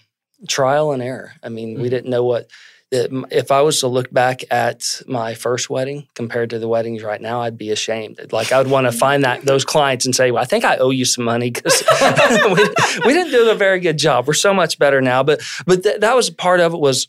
trial 0.49 0.93
and 0.93 1.03
error. 1.03 1.33
I 1.43 1.49
mean, 1.49 1.75
we 1.81 1.89
Mhm. 1.89 1.91
didn't 1.91 2.11
know 2.11 2.25
what. 2.25 2.49
If 2.93 3.51
I 3.51 3.63
was 3.63 3.81
to 3.81 3.89
look 3.89 4.13
back 4.13 4.43
at 4.49 4.81
my 5.09 5.35
first 5.35 5.69
wedding 5.69 6.07
compared 6.15 6.51
to 6.51 6.61
the 6.61 6.69
weddings 6.69 7.03
right 7.03 7.21
now, 7.21 7.43
I'd 7.43 7.59
be 7.59 7.73
ashamed. 7.73 8.21
Like 8.33 8.53
I 8.53 8.59
would 8.59 8.71
want 8.71 8.87
to 8.87 8.93
find 8.93 9.25
that 9.25 9.45
those 9.45 9.65
clients 9.65 10.07
and 10.07 10.15
say, 10.15 10.31
"Well, 10.31 10.41
I 10.41 10.47
think 10.47 10.65
I 10.65 10.77
owe 10.77 10.91
you 10.91 11.05
some 11.05 11.25
money 11.25 11.51
because 11.51 11.83
we, 12.45 12.63
we 13.05 13.13
didn't 13.13 13.33
do 13.33 13.51
a 13.51 13.57
very 13.57 13.81
good 13.81 13.99
job. 13.99 14.29
We're 14.29 14.35
so 14.35 14.55
much 14.55 14.79
better 14.79 15.01
now." 15.01 15.25
But 15.25 15.41
but 15.67 15.83
th- 15.83 15.99
that 16.01 16.15
was 16.15 16.31
part 16.31 16.61
of 16.61 16.75
it 16.75 16.79
was 16.81 17.09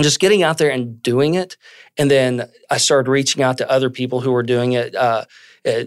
just 0.00 0.20
getting 0.20 0.42
out 0.42 0.58
there 0.58 0.70
and 0.70 1.02
doing 1.02 1.34
it, 1.34 1.56
and 1.98 2.10
then 2.10 2.48
I 2.70 2.78
started 2.78 3.10
reaching 3.10 3.42
out 3.42 3.58
to 3.58 3.70
other 3.70 3.90
people 3.90 4.20
who 4.20 4.32
were 4.32 4.42
doing 4.42 4.72
it. 4.72 4.94
Uh, 4.94 5.24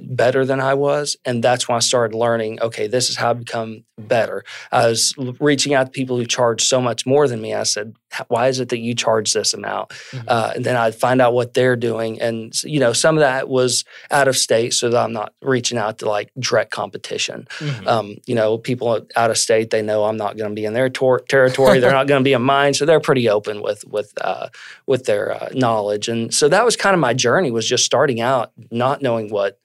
better 0.04 0.46
than 0.46 0.60
I 0.62 0.74
was. 0.74 1.18
And 1.26 1.44
that's 1.44 1.68
when 1.68 1.76
I 1.76 1.80
started 1.80 2.16
learning 2.16 2.60
okay, 2.62 2.88
this 2.88 3.10
is 3.10 3.18
how 3.18 3.32
I 3.32 3.34
become 3.34 3.84
better. 3.98 4.44
I 4.72 4.88
was 4.88 5.14
reaching 5.40 5.74
out 5.74 5.86
to 5.86 5.92
people 5.92 6.18
who 6.18 6.26
charge 6.26 6.64
so 6.64 6.82
much 6.82 7.06
more 7.06 7.28
than 7.28 7.42
me. 7.42 7.54
I 7.54 7.64
said, 7.64 7.94
why 8.28 8.48
is 8.48 8.60
it 8.60 8.70
that 8.70 8.80
you 8.80 8.94
charge 8.94 9.34
this 9.34 9.54
amount? 9.54 9.90
Mhm. 10.12 10.24
Uh, 10.28 10.52
and 10.56 10.66
then 10.66 10.76
I'd 10.76 10.96
find 10.96 11.22
out 11.22 11.34
what 11.34 11.54
they're 11.54 11.76
doing. 11.76 12.22
And, 12.22 12.54
you 12.64 12.80
know, 12.80 12.94
some 12.94 13.18
of 13.18 13.22
that 13.22 13.48
was 13.50 13.84
out 14.12 14.28
of 14.28 14.36
state 14.38 14.74
so 14.74 14.90
that 14.90 14.98
I'm 14.98 15.14
not 15.14 15.34
reaching 15.42 15.78
out 15.78 16.00
to 16.00 16.10
like 16.10 16.30
direct 16.40 16.72
competition. 16.72 17.48
Mhm. 17.60 17.88
Um, 17.88 18.16
you 18.26 18.36
know, 18.36 18.58
people 18.58 19.06
out 19.16 19.32
of 19.32 19.38
state, 19.38 19.70
they 19.70 19.82
know 19.82 20.06
I'm 20.06 20.18
not 20.18 20.38
going 20.38 20.50
to 20.50 20.56
be 20.56 20.66
in 20.66 20.74
their 20.74 20.90
tor- 20.90 21.20
territory. 21.20 21.80
They're 21.80 21.92
not 21.92 22.08
going 22.08 22.20
to 22.22 22.24
be 22.28 22.34
in 22.34 22.42
mine. 22.42 22.74
So 22.74 22.86
they're 22.86 23.00
pretty 23.02 23.30
open 23.30 23.62
with, 23.62 23.86
with, 23.86 24.14
uh, 24.22 24.48
with 24.88 25.06
their 25.06 25.32
uh, 25.34 25.50
knowledge. 25.54 26.08
And 26.08 26.34
so 26.34 26.48
that 26.50 26.64
was 26.66 26.76
kind 26.76 26.94
of 26.94 27.00
my 27.00 27.14
journey 27.14 27.52
was 27.52 27.68
just 27.68 27.86
starting 27.86 28.20
out, 28.22 28.52
not 28.72 29.02
knowing 29.02 29.30
what, 29.30 29.60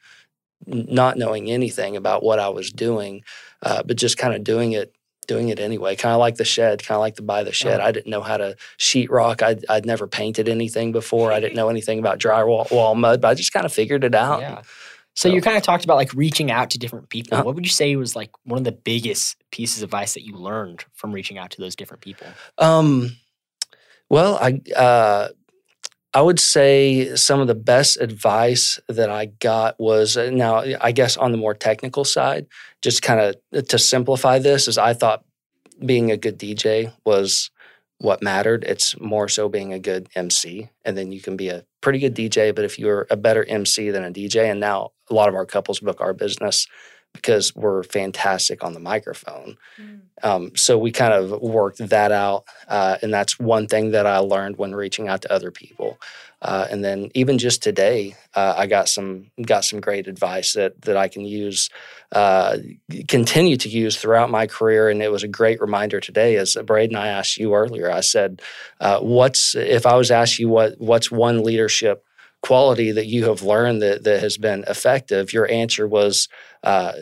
not 0.67 1.17
knowing 1.17 1.51
anything 1.51 1.97
about 1.97 2.23
what 2.23 2.39
I 2.39 2.49
was 2.49 2.71
doing, 2.71 3.23
uh, 3.63 3.83
but 3.83 3.97
just 3.97 4.19
kind 4.19 4.35
of 4.35 4.45
doing 4.45 4.73
it, 4.73 4.95
doing 5.27 5.49
it 5.49 5.59
anyway. 5.59 5.97
Kind 5.97 6.13
of 6.13 6.19
like 6.21 6.37
the 6.37 6.45
shed, 6.45 6.83
kind 6.85 6.97
of 6.97 7.01
like 7.01 7.17
the 7.17 7.23
buy 7.23 7.43
the 7.45 7.53
shed. 7.53 7.81
Oh. 7.81 7.85
I 7.85 7.93
didn't 7.93 8.11
know 8.11 8.21
how 8.23 8.37
to 8.37 8.57
sheetrock. 8.79 9.43
I'd, 9.43 9.65
I'd 9.69 9.87
never 9.87 10.07
painted 10.07 10.49
anything 10.49 10.93
before. 10.93 11.33
I 11.33 11.41
didn't 11.41 11.57
know 11.61 11.69
anything 11.69 11.99
about 11.99 12.19
drywall 12.19 12.71
wall 12.71 12.95
mud, 12.95 13.21
but 13.21 13.29
I 13.29 13.35
just 13.35 13.53
kind 13.53 13.65
of 13.67 13.73
figured 13.73 14.05
it 14.05 14.15
out. 14.15 14.41
Yeah. 14.41 14.63
So, 15.15 15.29
So- 15.29 15.35
you 15.35 15.41
kind 15.41 15.57
of 15.57 15.63
talked 15.63 15.85
about 15.85 15.97
like 15.97 16.13
reaching 16.15 16.51
out 16.51 16.71
to 16.71 16.79
different 16.79 17.09
people. 17.09 17.35
Uh-huh. 17.37 17.45
What 17.45 17.55
would 17.55 17.65
you 17.65 17.71
say 17.71 17.97
was 17.97 18.15
like 18.15 18.31
one 18.45 18.59
of 18.59 18.65
the 18.65 18.73
biggest 18.73 19.37
pieces 19.51 19.83
of 19.83 19.89
advice 19.89 20.15
that 20.15 20.25
you 20.25 20.37
learned 20.37 20.85
from 20.95 21.13
reaching 21.13 21.39
out 21.39 21.51
to 21.53 21.61
those 21.61 21.75
different 21.75 22.03
people? 22.03 22.27
Um, 22.59 23.17
well, 24.09 24.37
I 24.41 24.61
uh, 24.75 25.29
I 26.13 26.23
would 26.23 26.41
say 26.41 27.15
some 27.15 27.41
of 27.41 27.47
the 27.47 27.55
best 27.55 28.01
advice 28.01 28.81
that 28.89 29.11
I 29.11 29.27
got 29.27 29.79
was 29.79 30.17
uh, 30.17 30.31
now 30.31 30.65
I 30.81 30.91
guess 30.93 31.17
on 31.17 31.31
the 31.31 31.39
more 31.39 31.55
technical 31.55 32.05
side, 32.05 32.47
just 32.83 33.03
kind 33.03 33.21
of 33.53 33.69
to 33.69 33.79
simplify 33.79 34.39
this, 34.39 34.67
is 34.67 34.77
I 34.77 34.93
thought 34.95 35.25
being 35.85 36.11
a 36.11 36.17
good 36.17 36.39
DJ 36.39 36.93
was 37.05 37.51
what 37.99 38.23
mattered. 38.23 38.65
It's 38.65 38.99
more 38.99 39.29
so 39.29 39.49
being 39.49 39.73
a 39.73 39.79
good 39.79 40.09
MC, 40.17 40.69
and 40.85 40.99
then 40.99 41.13
you 41.13 41.21
can 41.21 41.37
be 41.37 41.49
a 41.49 41.65
pretty 41.81 42.01
good 42.01 42.17
DJ. 42.17 42.55
But 42.55 42.65
if 42.65 42.79
you're 42.79 43.07
a 43.11 43.17
better 43.17 43.45
MC 43.45 43.91
than 43.91 44.05
a 44.05 44.11
DJ, 44.11 44.51
and 44.51 44.59
now 44.59 44.91
a 45.11 45.15
lot 45.15 45.29
of 45.29 45.37
our 45.37 45.47
couples 45.47 45.79
book 45.79 46.01
our 46.01 46.13
business 46.13 46.67
because 47.13 47.55
we're 47.55 47.83
fantastic 47.83 48.63
on 48.65 48.73
the 48.73 48.81
microphone. 48.81 49.57
Mm. 49.81 50.01
Um, 50.23 50.57
so 50.57 50.79
we 50.79 50.93
kind 50.93 51.13
of 51.13 51.41
worked 51.41 51.79
that 51.79 52.13
out, 52.13 52.45
uh, 52.69 52.99
and 53.03 53.13
that's 53.13 53.39
one 53.39 53.67
thing 53.67 53.93
that 53.93 54.07
I 54.07 54.19
learned 54.19 54.59
when 54.59 54.75
reaching 54.75 55.09
out 55.09 55.23
to 55.23 55.33
other 55.33 55.51
people. 55.51 55.99
Uh, 56.43 56.67
and 56.71 56.83
then 56.83 57.11
even 57.15 57.37
just 57.37 57.63
today, 57.63 58.17
uh, 58.35 58.55
I 58.57 58.67
got 58.67 58.89
some 58.89 59.31
got 59.45 59.65
some 59.65 59.81
great 59.81 60.07
advice 60.09 60.55
that 60.55 60.81
that 60.83 60.97
I 60.97 61.09
can 61.09 61.25
use, 61.25 61.69
uh, 62.13 62.57
continue 63.09 63.57
to 63.57 63.69
use 63.69 63.97
throughout 63.97 64.31
my 64.31 64.47
career. 64.47 64.89
And 64.89 65.03
it 65.03 65.13
was 65.13 65.23
a 65.23 65.29
great 65.29 65.61
reminder 65.61 66.01
today, 66.01 66.37
as 66.37 66.57
Braden 66.65 66.97
I 66.97 67.09
asked 67.09 67.37
you 67.37 67.55
earlier. 67.55 67.91
I 67.91 68.01
said, 68.01 68.41
uh, 68.81 69.01
"What's 69.01 69.55
if 69.55 69.85
I 69.85 69.97
was 69.97 70.11
asked 70.11 70.39
you 70.39 70.49
what 70.49 70.81
what's 70.81 71.11
one 71.11 71.43
leadership?" 71.45 72.05
Quality 72.43 72.93
that 72.93 73.07
you 73.07 73.25
have 73.27 73.43
learned 73.43 73.83
that, 73.83 74.05
that 74.05 74.21
has 74.21 74.37
been 74.39 74.65
effective 74.67 75.33
your 75.33 75.51
answer 75.51 75.87
was 75.87 76.29
uh, 76.65 76.93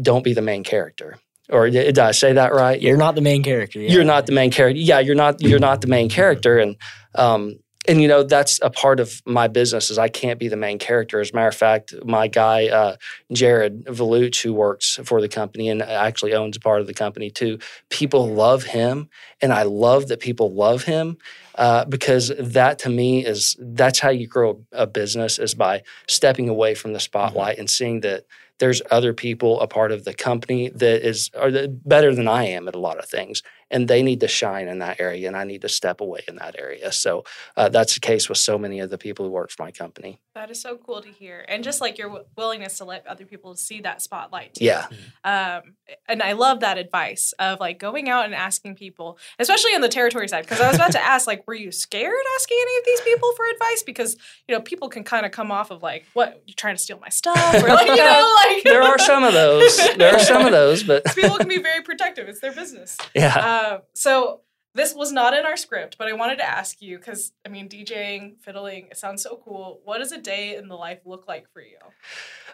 don't 0.00 0.24
be 0.24 0.34
the 0.34 0.42
main 0.42 0.62
character 0.64 1.18
or 1.48 1.68
did, 1.70 1.98
i 1.98 2.12
say 2.12 2.32
that 2.34 2.52
right 2.52 2.80
You're 2.80 2.96
not 2.96 3.14
the 3.14 3.20
main 3.20 3.42
character. 3.42 3.80
yeah. 3.80 3.90
you're 3.90 4.04
not 4.04 4.26
the 4.26 4.32
main 4.32 4.50
character. 4.50 4.80
Yeah, 4.80 5.00
you're 5.00 5.14
not 5.14 5.40
you're 5.40 5.58
not 5.58 5.80
the 5.80 5.88
main 5.88 6.08
character, 6.08 6.58
and 6.58 6.76
um, 7.14 7.58
and 7.88 8.00
you 8.00 8.06
know 8.08 8.22
that's 8.22 8.60
a 8.62 8.70
part 8.70 9.00
of 9.00 9.20
my 9.26 9.48
business 9.48 9.90
is 9.90 9.98
I 9.98 10.08
can't 10.08 10.38
be 10.38 10.48
the 10.48 10.56
main 10.56 10.78
character. 10.78 11.20
As 11.20 11.30
a 11.32 11.34
matter 11.34 11.48
of 11.48 11.56
fact, 11.56 11.94
my 12.04 12.28
guy 12.28 12.68
uh, 12.68 12.96
Jared 13.32 13.84
Valuch, 13.86 14.40
who 14.42 14.54
works 14.54 15.00
for 15.04 15.20
the 15.20 15.28
company 15.28 15.68
and 15.68 15.82
actually 15.82 16.32
owns 16.32 16.56
a 16.56 16.60
part 16.60 16.80
of 16.80 16.86
the 16.86 16.94
company 16.94 17.28
too, 17.30 17.58
people 17.90 18.28
love 18.28 18.62
him, 18.62 19.08
and 19.40 19.52
I 19.52 19.64
love 19.64 20.08
that 20.08 20.20
people 20.20 20.54
love 20.54 20.84
him 20.84 21.18
uh, 21.56 21.84
because 21.84 22.32
that 22.38 22.78
to 22.80 22.88
me 22.88 23.24
is 23.24 23.56
that's 23.58 23.98
how 23.98 24.10
you 24.10 24.26
grow 24.26 24.64
a 24.72 24.86
business 24.86 25.38
is 25.38 25.54
by 25.54 25.82
stepping 26.06 26.48
away 26.48 26.74
from 26.74 26.92
the 26.92 27.00
spotlight 27.00 27.58
and 27.58 27.68
seeing 27.68 28.00
that 28.00 28.24
there's 28.62 28.80
other 28.92 29.12
people 29.12 29.60
a 29.60 29.66
part 29.66 29.90
of 29.90 30.04
the 30.04 30.14
company 30.14 30.68
that 30.68 31.04
is 31.04 31.32
are 31.36 31.50
better 31.68 32.14
than 32.14 32.28
I 32.28 32.44
am 32.44 32.68
at 32.68 32.76
a 32.76 32.78
lot 32.78 32.96
of 32.96 33.06
things, 33.06 33.42
and 33.72 33.88
they 33.88 34.04
need 34.04 34.20
to 34.20 34.28
shine 34.28 34.68
in 34.68 34.78
that 34.78 35.00
area, 35.00 35.26
and 35.26 35.36
I 35.36 35.42
need 35.42 35.62
to 35.62 35.68
step 35.68 36.00
away 36.00 36.20
in 36.28 36.36
that 36.36 36.54
area. 36.56 36.92
So 36.92 37.24
uh, 37.56 37.70
that's 37.70 37.94
the 37.94 38.00
case 38.00 38.28
with 38.28 38.38
so 38.38 38.56
many 38.56 38.78
of 38.78 38.88
the 38.88 38.98
people 38.98 39.24
who 39.24 39.32
work 39.32 39.50
for 39.50 39.64
my 39.64 39.72
company. 39.72 40.20
That 40.36 40.48
is 40.48 40.60
so 40.60 40.76
cool 40.76 41.02
to 41.02 41.08
hear, 41.08 41.44
and 41.48 41.64
just 41.64 41.80
like 41.80 41.98
your 41.98 42.06
w- 42.06 42.24
willingness 42.36 42.78
to 42.78 42.84
let 42.84 43.04
other 43.04 43.24
people 43.24 43.56
see 43.56 43.80
that 43.80 44.00
spotlight. 44.00 44.54
Too. 44.54 44.66
Yeah, 44.66 44.86
Um, 45.24 45.74
and 46.06 46.22
I 46.22 46.32
love 46.32 46.60
that 46.60 46.78
advice 46.78 47.34
of 47.40 47.58
like 47.58 47.80
going 47.80 48.08
out 48.08 48.26
and 48.26 48.34
asking 48.34 48.76
people, 48.76 49.18
especially 49.40 49.74
on 49.74 49.80
the 49.80 49.88
territory 49.88 50.28
side. 50.28 50.42
Because 50.42 50.60
I 50.60 50.68
was 50.68 50.76
about 50.76 50.92
to 50.92 51.04
ask, 51.04 51.26
like, 51.26 51.48
were 51.48 51.54
you 51.54 51.72
scared 51.72 52.14
asking 52.38 52.58
any 52.62 52.78
of 52.78 52.84
these 52.84 53.00
people 53.00 53.32
for 53.36 53.44
advice? 53.54 53.82
Because 53.82 54.16
you 54.46 54.54
know, 54.54 54.60
people 54.60 54.88
can 54.88 55.02
kind 55.02 55.26
of 55.26 55.32
come 55.32 55.50
off 55.50 55.72
of 55.72 55.82
like, 55.82 56.04
what 56.12 56.44
you 56.46 56.54
trying 56.54 56.76
to 56.76 56.82
steal 56.82 57.00
my 57.00 57.08
stuff, 57.08 57.54
or 57.54 57.68
like, 57.68 57.88
you 57.88 57.96
know, 57.96 58.36
like 58.46 58.51
there 58.64 58.82
are 58.82 58.98
some 58.98 59.24
of 59.24 59.32
those. 59.32 59.76
There 59.96 60.14
are 60.14 60.18
some 60.18 60.44
of 60.46 60.52
those, 60.52 60.82
but 60.82 61.04
people 61.14 61.36
can 61.38 61.48
be 61.48 61.60
very 61.60 61.82
protective. 61.84 62.28
It's 62.28 62.40
their 62.40 62.52
business. 62.52 62.96
yeah. 63.14 63.36
Uh, 63.36 63.78
so 63.94 64.40
this 64.74 64.94
was 64.94 65.12
not 65.12 65.34
in 65.34 65.44
our 65.44 65.56
script, 65.56 65.96
but 65.98 66.08
I 66.08 66.14
wanted 66.14 66.36
to 66.38 66.48
ask 66.48 66.80
you 66.80 66.98
because 66.98 67.32
I 67.44 67.50
mean, 67.50 67.68
DJing, 67.68 68.40
fiddling, 68.40 68.88
it 68.90 68.96
sounds 68.96 69.22
so 69.22 69.40
cool. 69.44 69.80
What 69.84 69.98
does 69.98 70.12
a 70.12 70.18
day 70.18 70.56
in 70.56 70.68
the 70.68 70.76
life 70.76 71.00
look 71.04 71.28
like 71.28 71.50
for 71.52 71.60
you? 71.60 71.76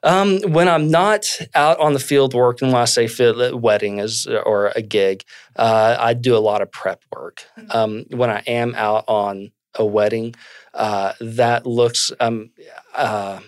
Um, 0.02 0.40
when 0.52 0.68
I'm 0.68 0.90
not 0.90 1.26
out 1.54 1.78
on 1.78 1.92
the 1.92 1.98
field 1.98 2.34
working, 2.34 2.68
when 2.68 2.80
I 2.80 2.86
say 2.86 3.08
wedding 3.52 3.98
is 3.98 4.26
or 4.26 4.72
a 4.74 4.82
gig, 4.82 5.22
uh, 5.56 5.96
I 5.98 6.14
do 6.14 6.36
a 6.36 6.38
lot 6.38 6.62
of 6.62 6.70
prep 6.72 7.02
work. 7.14 7.44
Mhm. 7.58 7.74
Um, 7.74 8.04
when 8.10 8.30
I 8.30 8.42
am 8.46 8.74
out 8.74 9.04
on 9.08 9.52
a 9.74 9.84
wedding, 9.86 10.34
uh, 10.74 11.12
that 11.20 11.66
looks, 11.66 12.12
um, 12.20 12.50
uh, 12.94 13.40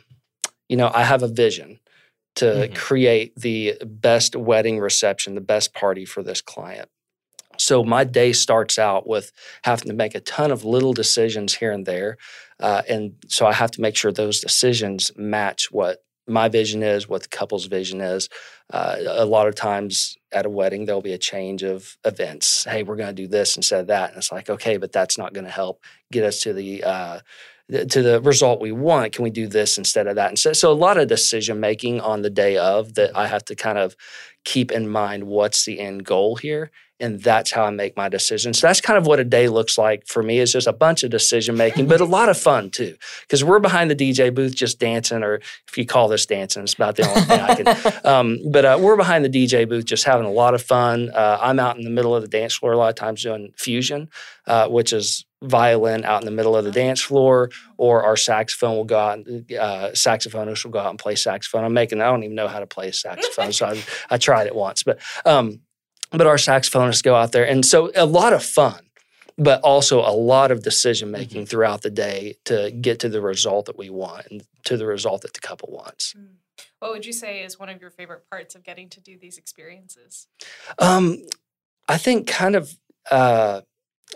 you 0.68 0.76
know, 0.76 0.90
I 0.94 1.02
have 1.02 1.22
a 1.24 1.28
vision 1.28 1.79
to 2.36 2.44
Mhm. 2.44 2.74
create 2.74 3.34
the 3.36 3.74
best 3.84 4.36
wedding 4.36 4.78
reception, 4.78 5.34
the 5.34 5.40
best 5.40 5.74
party 5.74 6.04
for 6.04 6.22
this 6.22 6.40
client. 6.40 6.88
So 7.58 7.84
my 7.84 8.04
day 8.04 8.32
starts 8.32 8.78
out 8.78 9.06
with 9.06 9.32
having 9.64 9.88
to 9.88 9.94
make 9.94 10.14
a 10.14 10.20
ton 10.20 10.50
of 10.50 10.64
little 10.64 10.94
decisions 10.94 11.56
here 11.56 11.72
and 11.72 11.84
there, 11.84 12.16
uh, 12.58 12.82
and 12.88 13.16
so 13.28 13.46
I 13.46 13.52
have 13.52 13.70
to 13.72 13.80
make 13.82 13.96
sure 13.96 14.12
those 14.12 14.40
decisions 14.40 15.12
match 15.16 15.70
what 15.70 16.02
my 16.26 16.48
vision 16.48 16.82
is, 16.82 17.08
what 17.08 17.22
the 17.22 17.28
couple's 17.28 17.66
vision 17.66 18.00
is. 18.00 18.28
Uh, 18.72 18.96
a 19.06 19.26
lot 19.26 19.48
of 19.48 19.54
times 19.56 20.16
at 20.32 20.46
a 20.46 20.50
wedding, 20.50 20.84
there'll 20.84 21.02
be 21.02 21.12
a 21.12 21.18
change 21.18 21.62
of 21.64 21.98
events. 22.04 22.64
Hey, 22.64 22.82
we're 22.84 22.96
going 22.96 23.14
to 23.14 23.22
do 23.22 23.26
this 23.26 23.56
instead 23.56 23.80
of 23.80 23.86
that, 23.88 24.10
and 24.10 24.18
it's 24.18 24.30
like, 24.30 24.48
okay, 24.48 24.76
but 24.76 24.92
that's 24.92 25.18
not 25.18 25.34
going 25.34 25.44
to 25.46 25.50
help 25.50 25.82
get 26.12 26.24
us 26.24 26.40
to 26.40 26.52
the 26.52 26.84
uh, 26.84 27.20
to 27.70 28.02
the 28.02 28.20
result 28.22 28.60
we 28.60 28.72
want. 28.72 29.12
Can 29.12 29.22
we 29.22 29.30
do 29.30 29.46
this 29.46 29.78
instead 29.78 30.06
of 30.06 30.16
that? 30.16 30.28
And 30.28 30.38
so, 30.38 30.52
so 30.52 30.72
a 30.72 30.74
lot 30.74 30.98
of 30.98 31.08
decision 31.08 31.60
making 31.60 32.00
on 32.00 32.22
the 32.22 32.30
day 32.30 32.56
of 32.56 32.94
that 32.94 33.16
I 33.16 33.26
have 33.26 33.44
to 33.46 33.54
kind 33.54 33.78
of 33.78 33.96
keep 34.44 34.72
in 34.72 34.88
mind 34.88 35.24
what's 35.24 35.64
the 35.64 35.78
end 35.78 36.04
goal 36.04 36.36
here 36.36 36.70
and 37.00 37.20
that's 37.22 37.50
how 37.50 37.64
I 37.64 37.70
make 37.70 37.96
my 37.96 38.08
decisions. 38.08 38.58
So 38.58 38.66
that's 38.66 38.80
kind 38.80 38.98
of 38.98 39.06
what 39.06 39.18
a 39.18 39.24
day 39.24 39.48
looks 39.48 39.78
like 39.78 40.06
for 40.06 40.22
me. 40.22 40.38
Is 40.38 40.52
just 40.52 40.66
a 40.66 40.72
bunch 40.72 41.02
of 41.02 41.10
decision 41.10 41.56
making, 41.56 41.88
but 41.88 42.00
a 42.00 42.04
lot 42.04 42.28
of 42.28 42.38
fun 42.38 42.70
too, 42.70 42.96
because 43.22 43.42
we're 43.42 43.58
behind 43.58 43.90
the 43.90 43.96
DJ 43.96 44.34
booth 44.34 44.54
just 44.54 44.78
dancing, 44.78 45.22
or 45.22 45.40
if 45.68 45.78
you 45.78 45.86
call 45.86 46.08
this 46.08 46.26
dancing, 46.26 46.62
it's 46.62 46.74
about 46.74 46.96
the 46.96 47.08
only 47.08 47.22
thing 47.22 47.40
I 47.40 47.54
can. 47.54 47.70
Um, 48.10 48.38
but 48.50 48.64
uh, 48.64 48.78
we're 48.80 48.96
behind 48.96 49.24
the 49.24 49.28
DJ 49.28 49.68
booth, 49.68 49.84
just 49.84 50.04
having 50.04 50.26
a 50.26 50.30
lot 50.30 50.54
of 50.54 50.62
fun. 50.62 51.10
Uh, 51.10 51.38
I'm 51.40 51.58
out 51.58 51.76
in 51.76 51.84
the 51.84 51.90
middle 51.90 52.14
of 52.14 52.22
the 52.22 52.28
dance 52.28 52.54
floor 52.54 52.72
a 52.72 52.76
lot 52.76 52.88
of 52.88 52.94
times 52.94 53.22
doing 53.22 53.52
fusion, 53.56 54.08
uh, 54.46 54.68
which 54.68 54.92
is 54.92 55.24
violin 55.42 56.04
out 56.04 56.22
in 56.22 56.26
the 56.26 56.32
middle 56.32 56.56
of 56.56 56.64
the 56.64 56.70
dance 56.70 57.00
floor, 57.00 57.50
or 57.76 58.02
our 58.02 58.16
saxophone 58.16 58.76
will 58.76 58.84
go 58.84 58.98
out. 58.98 59.18
Uh, 59.20 59.90
saxophonist 59.92 60.64
will 60.64 60.72
go 60.72 60.80
out 60.80 60.90
and 60.90 60.98
play 60.98 61.14
saxophone. 61.14 61.64
I'm 61.64 61.72
making. 61.72 62.00
I 62.00 62.06
don't 62.06 62.24
even 62.24 62.36
know 62.36 62.48
how 62.48 62.60
to 62.60 62.66
play 62.66 62.88
a 62.88 62.92
saxophone, 62.92 63.52
so 63.52 63.66
I, 63.66 63.82
I 64.10 64.18
tried 64.18 64.46
it 64.46 64.54
once, 64.54 64.82
but. 64.82 65.00
Um, 65.24 65.60
but 66.10 66.26
our 66.26 66.36
saxophonists 66.36 67.02
go 67.02 67.14
out 67.14 67.32
there. 67.32 67.46
And 67.46 67.64
so 67.64 67.90
a 67.94 68.06
lot 68.06 68.32
of 68.32 68.42
fun 68.42 68.80
but 69.40 69.58
also 69.62 70.00
a 70.00 70.12
lot 70.12 70.50
of 70.50 70.62
decision 70.62 71.10
making 71.10 71.46
throughout 71.46 71.80
the 71.80 71.90
day 71.90 72.36
to 72.44 72.70
get 72.78 73.00
to 73.00 73.08
the 73.08 73.22
result 73.22 73.64
that 73.64 73.78
we 73.78 73.88
want 73.88 74.26
and 74.30 74.42
to 74.64 74.76
the 74.76 74.84
result 74.84 75.22
that 75.22 75.32
the 75.32 75.40
couple 75.40 75.70
wants. 75.72 76.14
What 76.78 76.92
would 76.92 77.06
you 77.06 77.12
say 77.14 77.42
is 77.42 77.58
one 77.58 77.70
of 77.70 77.80
your 77.80 77.90
favorite 77.90 78.28
parts 78.28 78.54
of 78.54 78.62
getting 78.62 78.90
to 78.90 79.00
do 79.00 79.18
these 79.18 79.38
experiences? 79.38 80.28
um, 80.78 81.22
i 81.88 81.96
think 81.96 82.26
kind 82.26 82.54
of 82.54 82.76
uh, 83.10 83.62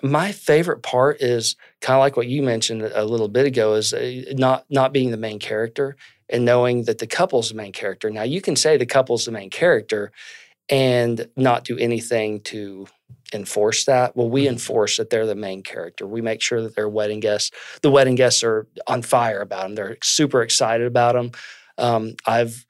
my 0.03 0.31
favorite 0.31 0.83
part 0.83 1.21
is 1.21 1.57
kind 1.81 1.97
of 1.97 2.01
like 2.01 2.17
what 2.17 2.27
you 2.27 2.43
mentioned 2.43 2.83
a 2.83 3.05
little 3.05 3.29
bit 3.29 3.47
ago 3.47 3.75
is 3.75 3.93
uh, 3.95 4.23
not 4.33 4.65
not 4.69 4.93
being 4.93 5.11
the 5.11 5.17
main 5.17 5.39
character 5.39 5.97
and 6.29 6.45
knowing 6.45 6.85
that 6.85 6.99
the 6.99 7.07
couple's 7.07 7.49
the 7.51 7.55
main 7.55 7.73
character. 7.73 8.11
Now 8.11 8.23
you 8.23 8.41
can 8.41 8.57
say 8.57 8.77
the 8.77 8.87
couple's 8.87 9.25
the 9.25 9.33
main 9.33 9.51
character 9.51 10.13
and 10.68 11.28
not 11.37 11.64
do 11.64 11.76
anything 11.78 12.40
to 12.40 12.87
enforce 13.33 13.85
that. 13.85 14.16
Well, 14.16 14.30
we 14.30 14.49
enforce 14.49 14.97
that 14.97 15.11
they're 15.11 15.26
the 15.26 15.35
main 15.35 15.62
character. 15.62 16.06
We 16.06 16.21
make 16.21 16.40
sure 16.40 16.62
that 16.62 16.76
their 16.76 16.88
wedding 16.88 17.21
guests, 17.21 17.50
the 17.83 17.90
wedding 17.90 18.14
guests, 18.14 18.42
are 18.42 18.66
on 18.87 19.02
fire 19.02 19.40
about 19.40 19.64
them. 19.64 19.75
They're 19.75 19.97
super 20.02 20.42
excited 20.42 20.87
about 20.87 21.14
them. 21.14 21.33
Um, 21.76 22.14
I've 22.26 22.64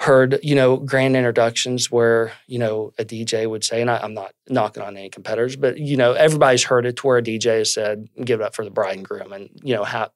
heard, 0.00 0.38
you 0.42 0.54
know, 0.54 0.78
grand 0.78 1.16
introductions 1.16 1.90
where 1.90 2.32
you 2.46 2.58
know 2.58 2.92
a 2.98 3.04
DJ 3.04 3.48
would 3.48 3.64
say, 3.64 3.80
and 3.80 3.90
I, 3.90 3.98
I'm 3.98 4.14
not 4.14 4.32
knocking 4.48 4.82
on 4.82 4.96
any 4.96 5.10
competitors, 5.10 5.56
but 5.56 5.78
you 5.78 5.96
know, 5.96 6.12
everybody's 6.12 6.64
heard 6.64 6.86
it 6.86 6.96
to 6.96 7.06
where 7.06 7.18
a 7.18 7.22
DJ 7.22 7.58
has 7.58 7.72
said, 7.72 8.08
"Give 8.24 8.40
it 8.40 8.44
up 8.44 8.54
for 8.54 8.64
the 8.64 8.70
bride 8.70 8.96
and 8.96 9.04
groom," 9.04 9.32
and 9.32 9.50
you 9.62 9.74
know, 9.74 9.84
half, 9.84 10.10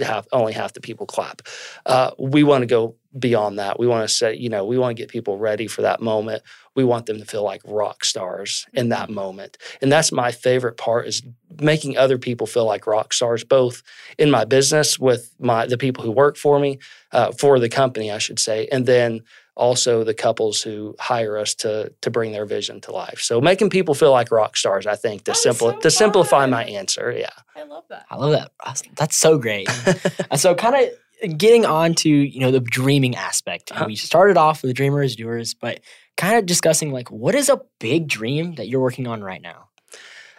half 0.00 0.26
only 0.32 0.52
half 0.52 0.72
the 0.72 0.80
people 0.80 1.06
clap. 1.06 1.42
Uh, 1.86 2.10
we 2.18 2.42
want 2.42 2.62
to 2.62 2.66
go 2.66 2.96
beyond 3.18 3.58
that. 3.58 3.78
We 3.78 3.86
want 3.86 4.08
to 4.08 4.14
say, 4.14 4.34
you 4.34 4.48
know, 4.48 4.64
we 4.64 4.78
want 4.78 4.96
to 4.96 5.00
get 5.00 5.10
people 5.10 5.36
ready 5.36 5.66
for 5.66 5.82
that 5.82 6.00
moment. 6.00 6.42
We 6.76 6.84
want 6.84 7.06
them 7.06 7.18
to 7.18 7.24
feel 7.24 7.42
like 7.42 7.60
rock 7.64 8.04
stars 8.04 8.66
in 8.72 8.90
that 8.90 9.10
moment. 9.10 9.58
And 9.82 9.90
that's 9.90 10.12
my 10.12 10.30
favorite 10.30 10.76
part 10.76 11.08
is 11.08 11.22
making 11.60 11.96
other 11.96 12.18
people 12.18 12.46
feel 12.46 12.66
like 12.66 12.86
rock 12.86 13.12
stars, 13.12 13.42
both 13.42 13.82
in 14.18 14.30
my 14.30 14.44
business 14.44 14.98
with 14.98 15.34
my 15.40 15.66
the 15.66 15.78
people 15.78 16.04
who 16.04 16.12
work 16.12 16.36
for 16.36 16.60
me, 16.60 16.78
uh, 17.12 17.32
for 17.32 17.58
the 17.58 17.68
company, 17.68 18.10
I 18.12 18.18
should 18.18 18.38
say, 18.38 18.68
and 18.70 18.86
then 18.86 19.22
also 19.56 20.04
the 20.04 20.14
couples 20.14 20.62
who 20.62 20.94
hire 20.98 21.36
us 21.36 21.54
to 21.56 21.92
to 22.00 22.10
bring 22.10 22.32
their 22.32 22.46
vision 22.46 22.80
to 22.82 22.92
life. 22.92 23.20
So 23.20 23.40
making 23.40 23.70
people 23.70 23.94
feel 23.94 24.12
like 24.12 24.30
rock 24.30 24.56
stars, 24.56 24.86
I 24.86 24.96
think, 24.96 25.24
to 25.24 25.34
simple 25.34 25.72
so 25.72 25.78
to 25.78 25.90
simplify 25.90 26.46
my 26.46 26.64
answer. 26.64 27.12
Yeah. 27.16 27.30
I 27.56 27.64
love 27.64 27.84
that. 27.88 28.06
I 28.10 28.16
love 28.16 28.32
that. 28.32 28.52
That's 28.96 29.16
so 29.16 29.38
great. 29.38 29.68
so, 30.36 30.54
kind 30.54 30.76
of 30.76 31.36
getting 31.36 31.66
on 31.66 31.94
to 31.94 32.08
you 32.08 32.40
know 32.40 32.50
the 32.50 32.60
dreaming 32.60 33.16
aspect. 33.16 33.72
Uh-huh. 33.72 33.84
We 33.86 33.96
started 33.96 34.36
off 34.36 34.62
with 34.62 34.74
dreamers, 34.74 35.16
doers, 35.16 35.54
but 35.54 35.80
kind 36.16 36.36
of 36.36 36.46
discussing 36.46 36.92
like 36.92 37.10
what 37.10 37.34
is 37.34 37.48
a 37.48 37.60
big 37.78 38.08
dream 38.08 38.54
that 38.54 38.68
you're 38.68 38.80
working 38.80 39.06
on 39.06 39.22
right 39.22 39.42
now. 39.42 39.68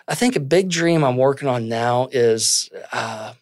I 0.07 0.15
think 0.15 0.35
a 0.35 0.39
big 0.39 0.69
dream 0.69 1.03
I'm 1.03 1.17
working 1.17 1.47
on 1.47 1.69
now 1.69 2.09
is 2.11 2.69
uh, 2.91 3.33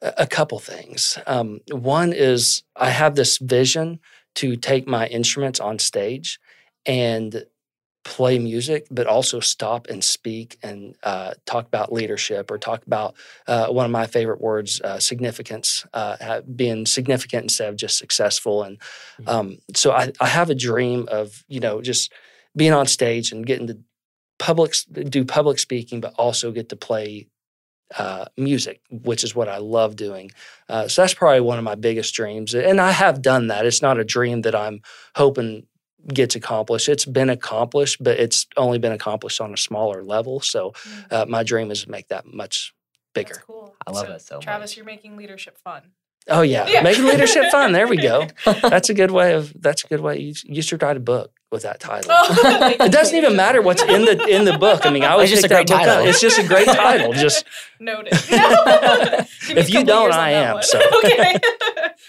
a 0.00 0.14
a 0.18 0.26
couple 0.26 0.58
things. 0.58 1.18
Um, 1.26 1.60
one 1.70 2.12
is 2.12 2.62
I 2.74 2.90
have 2.90 3.14
this 3.14 3.38
vision 3.38 4.00
to 4.36 4.56
take 4.56 4.86
my 4.86 5.06
instruments 5.06 5.60
on 5.60 5.78
stage 5.78 6.40
and 6.86 7.44
play 8.04 8.38
music, 8.38 8.86
but 8.90 9.06
also 9.06 9.38
stop 9.38 9.86
and 9.86 10.02
speak 10.02 10.58
and 10.62 10.96
uh, 11.04 11.34
talk 11.46 11.66
about 11.66 11.92
leadership 11.92 12.50
or 12.50 12.58
talk 12.58 12.84
about 12.84 13.14
uh, 13.46 13.68
one 13.68 13.84
of 13.84 13.92
my 13.92 14.06
favorite 14.06 14.40
words, 14.40 14.80
uh, 14.80 14.98
significance, 14.98 15.86
uh, 15.94 16.40
being 16.56 16.84
significant 16.84 17.44
instead 17.44 17.68
of 17.68 17.76
just 17.76 17.98
successful. 17.98 18.64
And 18.64 18.78
Mhm. 19.20 19.28
um, 19.28 19.58
so 19.74 19.92
I, 19.92 20.12
I 20.20 20.26
have 20.26 20.50
a 20.50 20.54
dream 20.54 21.08
of, 21.10 21.44
you 21.46 21.60
know, 21.60 21.80
just 21.80 22.12
being 22.56 22.72
on 22.72 22.86
stage 22.86 23.30
and 23.30 23.46
getting 23.46 23.68
to 23.68 23.78
public 24.38 24.74
do 24.90 25.24
public 25.24 25.58
speaking, 25.60 26.00
but 26.00 26.14
also 26.18 26.50
get 26.50 26.68
to 26.70 26.76
play 26.76 27.28
uh, 27.98 28.26
music, 28.36 28.80
which 28.90 29.24
is 29.24 29.34
what 29.34 29.48
I 29.48 29.58
love 29.58 29.96
doing. 29.96 30.30
Uh, 30.68 30.88
so 30.88 31.02
that's 31.02 31.14
probably 31.14 31.40
one 31.40 31.58
of 31.58 31.64
my 31.64 31.74
biggest 31.74 32.14
dreams, 32.14 32.54
and 32.54 32.80
I 32.80 32.90
have 32.92 33.22
done 33.22 33.48
that. 33.48 33.66
It's 33.66 33.82
not 33.82 33.98
a 33.98 34.04
dream 34.04 34.42
that 34.42 34.54
I'm 34.54 34.80
hoping 35.16 35.66
gets 36.12 36.34
accomplished. 36.34 36.88
It's 36.88 37.04
been 37.04 37.30
accomplished, 37.30 38.02
but 38.02 38.18
it's 38.18 38.46
only 38.56 38.78
been 38.78 38.92
accomplished 38.92 39.40
on 39.40 39.52
a 39.52 39.56
smaller 39.56 40.02
level. 40.02 40.40
So 40.40 40.72
uh, 41.10 41.26
my 41.28 41.42
dream 41.42 41.70
is 41.70 41.84
to 41.84 41.90
make 41.90 42.08
that 42.08 42.26
much 42.26 42.74
bigger. 43.14 43.34
That's 43.34 43.44
cool. 43.46 43.74
I 43.86 43.90
love 43.92 44.08
that 44.08 44.22
so 44.22 44.40
Travis, 44.40 44.70
much. 44.72 44.76
you're 44.76 44.86
making 44.86 45.16
leadership 45.16 45.58
fun. 45.58 45.82
Oh 46.28 46.42
yeah. 46.42 46.66
Yeah. 46.68 46.82
making 46.82 47.04
leadership 47.04 47.44
fun. 47.50 47.72
There 47.72 47.88
we 47.88 47.96
go. 47.96 48.28
That's 48.44 48.90
a 48.90 48.94
good 48.94 49.10
way 49.10 49.34
of. 49.34 49.52
That's 49.60 49.84
a 49.84 49.88
good 49.88 50.00
way. 50.00 50.20
You, 50.20 50.34
you 50.44 50.62
should 50.62 50.82
write 50.82 50.96
a 50.96 51.00
book 51.00 51.32
with 51.52 51.62
that 51.62 51.78
title. 51.78 52.10
Oh, 52.12 52.74
It 52.80 52.90
doesn't 52.90 53.16
even 53.16 53.36
matter 53.36 53.62
what's 53.62 53.82
in 53.82 54.04
the 54.04 54.26
in 54.26 54.44
the 54.44 54.58
book. 54.58 54.84
I 54.84 54.90
mean, 54.90 55.04
I 55.04 55.08
always 55.12 55.30
It's 55.30 55.42
just 55.42 55.50
pick 55.50 55.52
a 55.52 55.54
that 55.54 55.66
great 55.68 55.78
book 55.78 55.88
up. 55.88 55.94
title. 55.94 56.08
It's 56.08 56.20
just 56.20 56.38
a 56.38 56.46
great 56.46 56.66
title. 56.82 57.12
Just 57.12 57.44
Noted. 57.78 58.12
Give 59.46 59.58
If 59.58 59.70
you 59.70 59.84
don't, 59.84 60.12
I 60.12 60.30
am, 60.32 60.54
one. 60.54 60.62
so. 60.62 60.80
okay. 61.04 61.36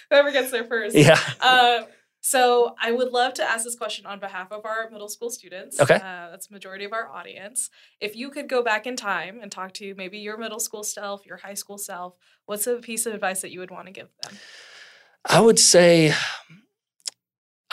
Whoever 0.09 0.31
gets 0.31 0.51
there 0.51 0.63
first. 0.63 0.95
yeah. 0.95 1.19
Um, 1.41 1.85
so 2.21 2.73
I 2.81 2.91
would 2.93 3.09
love 3.12 3.33
to 3.35 3.43
ask 3.43 3.65
this 3.65 3.75
question 3.75 4.05
on 4.05 4.19
behalf 4.19 4.51
of 4.51 4.65
our 4.65 4.89
middle 4.89 5.09
school 5.09 5.29
students. 5.29 5.79
Okay. 5.81 5.95
Uh, 5.95 6.29
that's 6.31 6.47
the 6.47 6.53
majority 6.53 6.85
of 6.85 6.93
our 6.93 7.09
audience. 7.09 7.69
If 8.00 8.15
you 8.15 8.29
could 8.29 8.47
go 8.47 8.63
back 8.63 8.88
in 8.88 8.95
time 8.95 9.39
and 9.41 9.51
talk 9.51 9.73
to 9.73 9.93
maybe 9.95 10.19
your 10.19 10.38
middle 10.38 10.59
school 10.62 10.83
self, 10.83 11.25
your 11.25 11.38
high 11.38 11.55
school 11.55 11.77
self, 11.77 12.13
what's 12.45 12.65
a 12.65 12.77
piece 12.77 13.05
of 13.05 13.13
advice 13.13 13.41
that 13.41 13.51
you 13.51 13.59
would 13.59 13.71
want 13.71 13.88
to 13.88 13.91
give 13.91 14.07
them? 14.23 14.38
I 15.25 15.41
would 15.41 15.59
say 15.59 16.13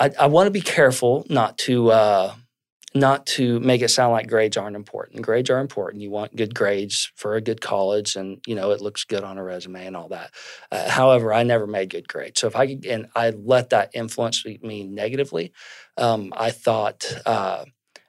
I, 0.00 0.10
I 0.18 0.26
want 0.26 0.46
to 0.46 0.50
be 0.50 0.62
careful 0.62 1.26
not 1.28 1.58
to 1.58 1.90
uh, 1.90 2.34
not 2.94 3.24
to 3.24 3.60
make 3.60 3.82
it 3.82 3.90
sound 3.90 4.12
like 4.12 4.28
grades 4.28 4.56
aren't 4.56 4.74
important. 4.74 5.22
Grades 5.22 5.50
are 5.50 5.60
important. 5.60 6.02
You 6.02 6.10
want 6.10 6.34
good 6.34 6.54
grades 6.54 7.12
for 7.14 7.36
a 7.36 7.40
good 7.40 7.60
college, 7.60 8.16
and 8.16 8.38
you 8.46 8.54
know 8.54 8.70
it 8.70 8.80
looks 8.80 9.04
good 9.04 9.22
on 9.22 9.38
a 9.38 9.44
resume 9.44 9.86
and 9.86 9.96
all 9.96 10.08
that. 10.08 10.32
Uh, 10.72 10.88
however, 10.88 11.32
I 11.32 11.42
never 11.42 11.66
made 11.66 11.90
good 11.90 12.08
grades, 12.08 12.40
so 12.40 12.46
if 12.46 12.56
I 12.56 12.66
could, 12.66 12.86
and 12.86 13.08
I 13.14 13.30
let 13.30 13.70
that 13.70 13.90
influence 13.94 14.44
me 14.44 14.84
negatively. 14.84 15.52
Um, 15.98 16.32
I 16.36 16.50
thought, 16.50 17.06
uh, 17.26 17.66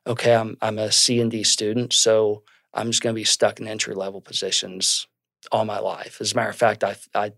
okay, 0.07 0.33
I'm 0.33 0.57
I'm 0.61 0.79
a 0.79 0.91
C 0.91 1.19
and 1.19 1.29
D 1.29 1.43
student, 1.43 1.93
so 1.93 2.43
I'm 2.73 2.89
just 2.89 3.03
going 3.03 3.13
to 3.13 3.19
be 3.19 3.25
stuck 3.25 3.59
in 3.59 3.67
entry 3.67 3.95
level 3.95 4.21
positions 4.21 5.07
all 5.51 5.65
my 5.65 5.79
life. 5.79 6.21
As 6.21 6.31
a 6.31 6.35
matter 6.35 6.49
of 6.49 6.55
fact, 6.55 6.83
I 6.83 6.95
I 7.13 7.33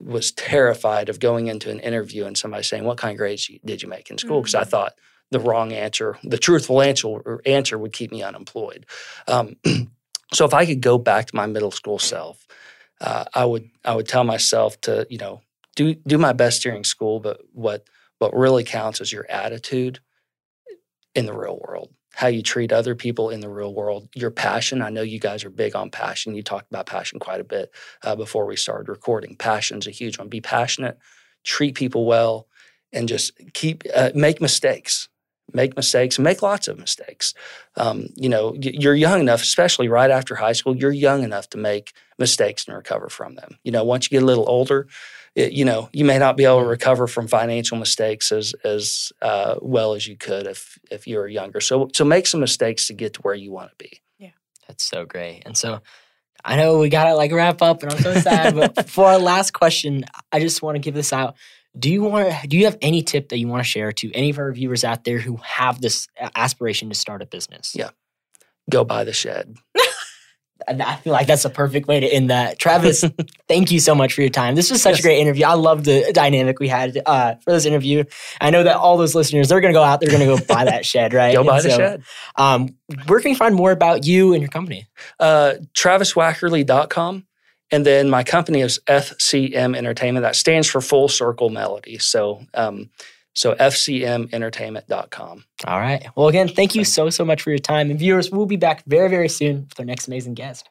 was 0.00 0.32
terrified 0.32 1.08
of 1.08 1.20
going 1.20 1.46
into 1.46 1.70
an 1.70 1.80
interview 1.80 2.24
and 2.26 2.36
somebody 2.36 2.62
saying, 2.62 2.84
"What 2.84 2.98
kind 2.98 3.12
of 3.12 3.18
grades 3.18 3.50
did 3.64 3.82
you 3.82 3.88
make 3.88 4.10
in 4.10 4.18
school?" 4.18 4.40
Because 4.40 4.54
mm-hmm. 4.54 4.62
I 4.62 4.70
thought 4.70 4.92
the 5.30 5.40
wrong 5.40 5.72
answer, 5.72 6.18
the 6.22 6.38
truthful 6.38 6.82
answer, 6.82 7.40
answer 7.44 7.78
would 7.78 7.92
keep 7.92 8.10
me 8.10 8.22
unemployed. 8.22 8.86
Um, 9.26 9.56
so 10.32 10.44
if 10.44 10.54
I 10.54 10.66
could 10.66 10.80
go 10.80 10.98
back 10.98 11.26
to 11.26 11.36
my 11.36 11.46
middle 11.46 11.70
school 11.70 11.98
self, 11.98 12.46
uh, 13.00 13.24
I 13.34 13.44
would 13.44 13.68
I 13.84 13.94
would 13.94 14.08
tell 14.08 14.24
myself 14.24 14.80
to 14.82 15.06
you 15.10 15.18
know 15.18 15.42
do 15.74 15.94
do 15.94 16.18
my 16.18 16.32
best 16.32 16.62
during 16.62 16.84
school, 16.84 17.20
but 17.20 17.40
what 17.52 17.86
what 18.18 18.34
really 18.34 18.64
counts 18.64 19.00
is 19.00 19.12
your 19.12 19.26
attitude 19.30 20.00
in 21.14 21.26
the 21.26 21.36
real 21.36 21.58
world 21.58 21.95
how 22.16 22.28
you 22.28 22.42
treat 22.42 22.72
other 22.72 22.94
people 22.94 23.28
in 23.28 23.40
the 23.40 23.48
real 23.48 23.74
world, 23.74 24.08
your 24.14 24.30
passion. 24.30 24.80
I 24.80 24.88
know 24.88 25.02
you 25.02 25.20
guys 25.20 25.44
are 25.44 25.50
big 25.50 25.76
on 25.76 25.90
passion. 25.90 26.34
You 26.34 26.42
talked 26.42 26.70
about 26.70 26.86
passion 26.86 27.18
quite 27.18 27.42
a 27.42 27.44
bit 27.44 27.70
uh, 28.02 28.16
before 28.16 28.46
we 28.46 28.56
started 28.56 28.88
recording. 28.88 29.36
Passion's 29.36 29.86
a 29.86 29.90
huge 29.90 30.18
one. 30.18 30.28
Be 30.28 30.40
passionate, 30.40 30.96
treat 31.44 31.74
people 31.74 32.06
well, 32.06 32.48
and 32.90 33.06
just 33.06 33.32
keep 33.52 33.84
uh, 33.94 34.12
make 34.14 34.40
mistakes 34.40 35.10
make 35.52 35.76
mistakes 35.76 36.18
and 36.18 36.24
make 36.24 36.42
lots 36.42 36.68
of 36.68 36.78
mistakes. 36.78 37.34
Um, 37.76 38.08
you 38.16 38.28
know, 38.28 38.54
you're 38.58 38.94
young 38.94 39.20
enough, 39.20 39.42
especially 39.42 39.88
right 39.88 40.10
after 40.10 40.34
high 40.34 40.52
school, 40.52 40.76
you're 40.76 40.92
young 40.92 41.22
enough 41.22 41.48
to 41.50 41.58
make 41.58 41.92
mistakes 42.18 42.66
and 42.66 42.76
recover 42.76 43.08
from 43.08 43.34
them. 43.34 43.58
You 43.62 43.72
know, 43.72 43.84
once 43.84 44.06
you 44.06 44.16
get 44.16 44.22
a 44.22 44.26
little 44.26 44.48
older, 44.48 44.88
it, 45.34 45.52
you 45.52 45.64
know, 45.64 45.88
you 45.92 46.04
may 46.04 46.18
not 46.18 46.36
be 46.36 46.44
able 46.44 46.60
to 46.60 46.66
recover 46.66 47.06
from 47.06 47.28
financial 47.28 47.76
mistakes 47.76 48.32
as 48.32 48.54
as 48.64 49.12
uh, 49.20 49.56
well 49.60 49.94
as 49.94 50.06
you 50.06 50.16
could 50.16 50.46
if 50.46 50.78
if 50.90 51.06
you 51.06 51.18
were 51.18 51.28
younger. 51.28 51.60
So 51.60 51.90
so 51.94 52.04
make 52.04 52.26
some 52.26 52.40
mistakes 52.40 52.86
to 52.88 52.94
get 52.94 53.14
to 53.14 53.20
where 53.20 53.34
you 53.34 53.52
want 53.52 53.70
to 53.70 53.76
be. 53.76 54.00
Yeah, 54.18 54.30
that's 54.66 54.84
so 54.84 55.04
great. 55.04 55.42
And 55.44 55.56
so 55.56 55.82
I 56.42 56.56
know 56.56 56.78
we 56.78 56.88
gotta 56.88 57.14
like 57.14 57.32
wrap 57.32 57.60
up, 57.60 57.82
and 57.82 57.92
I'm 57.92 57.98
so 57.98 58.14
sad. 58.14 58.54
but 58.54 58.88
for 58.90 59.04
our 59.04 59.18
last 59.18 59.52
question, 59.52 60.04
I 60.32 60.40
just 60.40 60.62
want 60.62 60.76
to 60.76 60.80
give 60.80 60.94
this 60.94 61.12
out 61.12 61.36
do 61.78 61.90
you 61.90 62.02
want 62.02 62.30
to 62.30 62.48
do 62.48 62.56
you 62.56 62.64
have 62.64 62.78
any 62.80 63.02
tip 63.02 63.28
that 63.28 63.38
you 63.38 63.48
want 63.48 63.62
to 63.62 63.68
share 63.68 63.92
to 63.92 64.12
any 64.12 64.30
of 64.30 64.38
our 64.38 64.52
viewers 64.52 64.84
out 64.84 65.04
there 65.04 65.18
who 65.18 65.36
have 65.36 65.80
this 65.80 66.08
aspiration 66.34 66.88
to 66.88 66.94
start 66.94 67.22
a 67.22 67.26
business 67.26 67.74
yeah 67.74 67.90
go 68.70 68.84
buy 68.84 69.04
the 69.04 69.12
shed 69.12 69.56
I 70.68 70.96
feel 70.96 71.12
like 71.12 71.26
that's 71.26 71.44
a 71.44 71.50
perfect 71.50 71.86
way 71.86 72.00
to 72.00 72.06
end 72.06 72.30
that. 72.30 72.58
Travis, 72.58 73.04
thank 73.48 73.70
you 73.70 73.78
so 73.78 73.94
much 73.94 74.14
for 74.14 74.22
your 74.22 74.30
time. 74.30 74.54
This 74.54 74.70
was 74.70 74.82
such 74.82 74.94
yes. 74.94 75.00
a 75.00 75.02
great 75.02 75.20
interview. 75.20 75.44
I 75.44 75.54
love 75.54 75.84
the 75.84 76.10
dynamic 76.12 76.58
we 76.58 76.68
had 76.68 77.00
uh, 77.06 77.36
for 77.36 77.52
this 77.52 77.66
interview. 77.66 78.04
I 78.40 78.50
know 78.50 78.62
that 78.62 78.76
all 78.76 78.96
those 78.96 79.14
listeners, 79.14 79.48
they're 79.48 79.60
going 79.60 79.72
to 79.72 79.78
go 79.78 79.84
out, 79.84 80.00
they're 80.00 80.10
going 80.10 80.26
to 80.26 80.26
go 80.26 80.38
buy 80.54 80.64
that 80.64 80.84
shed, 80.84 81.12
right? 81.12 81.34
Go 81.34 81.40
and 81.40 81.46
buy 81.46 81.60
so, 81.60 81.68
the 81.68 81.74
shed. 81.74 82.02
Um, 82.36 82.70
where 83.06 83.20
can 83.20 83.30
you 83.30 83.36
find 83.36 83.54
more 83.54 83.70
about 83.70 84.06
you 84.06 84.32
and 84.32 84.42
your 84.42 84.50
company? 84.50 84.86
Uh, 85.20 85.54
TravisWackerly.com. 85.74 87.25
And 87.72 87.84
then 87.84 88.08
my 88.08 88.22
company 88.22 88.60
is 88.60 88.78
FCM 88.86 89.76
Entertainment. 89.76 90.22
That 90.22 90.36
stands 90.36 90.68
for 90.68 90.80
Full 90.80 91.08
Circle 91.08 91.50
Melody. 91.50 91.98
So, 91.98 92.42
um, 92.54 92.90
so 93.34 93.54
fcmentertainment.com. 93.54 95.44
All 95.66 95.78
right. 95.78 96.06
Well, 96.16 96.28
again, 96.28 96.48
thank 96.48 96.74
you 96.74 96.84
so, 96.84 97.10
so 97.10 97.24
much 97.24 97.42
for 97.42 97.50
your 97.50 97.58
time. 97.58 97.90
And 97.90 97.98
viewers, 97.98 98.30
we'll 98.30 98.46
be 98.46 98.56
back 98.56 98.84
very, 98.86 99.10
very 99.10 99.28
soon 99.28 99.66
with 99.68 99.78
our 99.78 99.84
next 99.84 100.06
amazing 100.06 100.34
guest. 100.34 100.68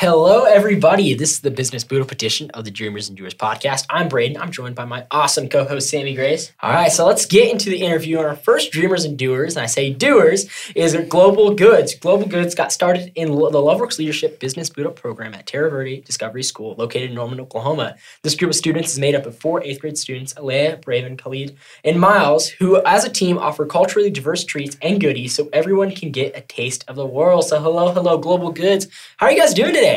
Hello, 0.00 0.44
everybody. 0.44 1.12
This 1.14 1.32
is 1.32 1.40
the 1.40 1.50
Business 1.50 1.82
Boot 1.82 2.00
Up 2.00 2.12
edition 2.12 2.52
of 2.52 2.64
the 2.64 2.70
Dreamers 2.70 3.08
and 3.08 3.18
Doers 3.18 3.34
podcast. 3.34 3.84
I'm 3.90 4.06
Braden. 4.08 4.40
I'm 4.40 4.52
joined 4.52 4.76
by 4.76 4.84
my 4.84 5.04
awesome 5.10 5.48
co 5.48 5.64
host, 5.64 5.90
Sammy 5.90 6.14
Grace. 6.14 6.52
All 6.62 6.70
right, 6.70 6.92
so 6.92 7.04
let's 7.04 7.26
get 7.26 7.50
into 7.50 7.68
the 7.68 7.82
interview. 7.82 8.20
Our 8.20 8.36
first 8.36 8.70
Dreamers 8.70 9.04
and 9.04 9.18
Doers, 9.18 9.56
and 9.56 9.64
I 9.64 9.66
say 9.66 9.92
doers, 9.92 10.48
is 10.76 10.96
Global 11.08 11.52
Goods. 11.52 11.96
Global 11.96 12.28
Goods 12.28 12.54
got 12.54 12.70
started 12.70 13.10
in 13.16 13.32
the 13.32 13.34
Loveworks 13.34 13.98
Leadership 13.98 14.38
Business 14.38 14.70
Boot 14.70 14.94
program 14.94 15.34
at 15.34 15.48
Terra 15.48 15.68
Verde 15.68 16.00
Discovery 16.02 16.44
School, 16.44 16.76
located 16.78 17.10
in 17.10 17.16
Norman, 17.16 17.40
Oklahoma. 17.40 17.96
This 18.22 18.36
group 18.36 18.50
of 18.50 18.54
students 18.54 18.92
is 18.92 19.00
made 19.00 19.16
up 19.16 19.26
of 19.26 19.36
four 19.36 19.64
eighth 19.64 19.80
grade 19.80 19.98
students 19.98 20.32
Alea, 20.36 20.76
Braven, 20.76 21.18
Khalid, 21.18 21.56
and 21.82 21.98
Miles, 21.98 22.50
who, 22.50 22.80
as 22.84 23.04
a 23.04 23.10
team, 23.10 23.36
offer 23.36 23.66
culturally 23.66 24.10
diverse 24.10 24.44
treats 24.44 24.76
and 24.80 25.00
goodies 25.00 25.34
so 25.34 25.48
everyone 25.52 25.90
can 25.90 26.12
get 26.12 26.36
a 26.36 26.40
taste 26.42 26.84
of 26.86 26.94
the 26.94 27.04
world. 27.04 27.46
So, 27.46 27.58
hello, 27.60 27.90
hello, 27.90 28.16
Global 28.16 28.52
Goods. 28.52 28.86
How 29.16 29.26
are 29.26 29.32
you 29.32 29.40
guys 29.40 29.54
doing 29.54 29.74
today? 29.74 29.87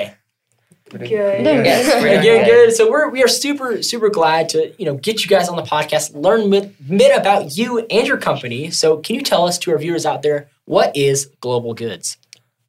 Good. 0.92 1.44
Doing 1.44 1.64
good. 1.64 2.04
We're 2.04 2.22
doing 2.22 2.44
good. 2.44 2.74
So 2.74 2.90
we're 2.92 3.10
we 3.10 3.24
are 3.24 3.28
super 3.28 3.82
super 3.82 4.10
glad 4.10 4.50
to 4.50 4.74
you 4.78 4.86
know 4.86 4.96
get 4.96 5.24
you 5.24 5.30
guys 5.30 5.48
on 5.48 5.56
the 5.56 5.64
podcast, 5.64 6.14
learn 6.14 6.50
bit, 6.50 6.74
bit 6.98 7.18
about 7.18 7.58
you 7.58 7.80
and 7.90 8.06
your 8.06 8.18
company. 8.18 8.72
So 8.72 8.98
can 8.98 9.16
you 9.16 9.22
tell 9.22 9.48
us 9.48 9.58
to 9.60 9.72
our 9.72 9.78
viewers 9.78 10.06
out 10.06 10.22
there 10.22 10.50
what 10.66 10.96
is 10.96 11.28
Global 11.40 11.74
Goods? 11.74 12.18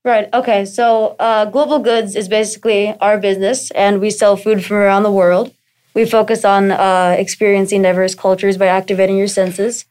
Right. 0.04 0.28
Okay. 0.32 0.64
So 0.64 1.16
uh, 1.18 1.46
Global 1.46 1.78
Goods 1.78 2.16
is 2.16 2.28
basically 2.28 2.96
our 3.00 3.18
business, 3.18 3.70
and 3.72 4.00
we 4.00 4.10
sell 4.10 4.36
food 4.36 4.64
from 4.64 4.76
around 4.76 5.02
the 5.02 5.12
world. 5.12 5.52
We 5.94 6.06
focus 6.06 6.44
on 6.44 6.70
uh, 6.70 7.16
experiencing 7.18 7.82
diverse 7.82 8.14
cultures 8.14 8.56
by 8.56 8.66
activating 8.66 9.18
your 9.18 9.28
senses, 9.28 9.84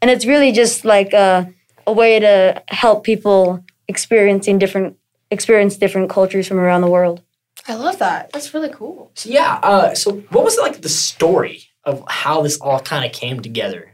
and 0.00 0.10
it's 0.10 0.24
really 0.24 0.52
just 0.52 0.84
like 0.84 1.12
a, 1.12 1.52
a 1.86 1.92
way 1.92 2.20
to 2.20 2.62
help 2.68 3.02
people 3.04 3.64
experiencing 3.88 4.58
different 4.58 4.96
experience 5.32 5.76
different 5.76 6.10
cultures 6.10 6.46
from 6.46 6.58
around 6.58 6.82
the 6.82 6.90
world. 6.90 7.22
I 7.66 7.74
love 7.74 7.98
that. 7.98 8.32
That's 8.32 8.54
really 8.54 8.70
cool. 8.70 9.10
So 9.14 9.30
yeah. 9.30 9.58
Uh, 9.62 9.94
so 9.94 10.12
what 10.30 10.44
was 10.44 10.58
like 10.58 10.82
the 10.82 10.88
story 10.88 11.64
of 11.84 12.04
how 12.08 12.42
this 12.42 12.58
all 12.60 12.80
kind 12.80 13.04
of 13.04 13.12
came 13.12 13.40
together? 13.40 13.92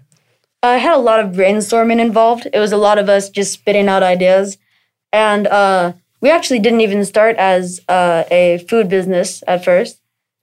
I 0.63 0.79
had 0.79 0.95
a 0.95 0.99
lot 0.99 1.21
of 1.21 1.33
brainstorming 1.33 2.01
involved. 2.01 2.49
It 2.53 2.59
was 2.59 2.73
a 2.73 2.77
lot 2.77 2.99
of 2.99 3.09
us 3.09 3.31
just 3.31 3.53
spitting 3.53 3.89
out 3.89 4.03
ideas, 4.03 4.59
and 5.13 5.47
uh, 5.47 5.93
we 6.21 6.31
actually 6.31 6.59
didn't 6.59 6.81
even 6.81 7.05
start 7.05 7.37
as 7.37 7.81
uh, 7.89 8.25
a 8.31 8.59
food 8.69 8.89
business 8.89 9.45
at 9.47 9.65
first, 9.65 10.01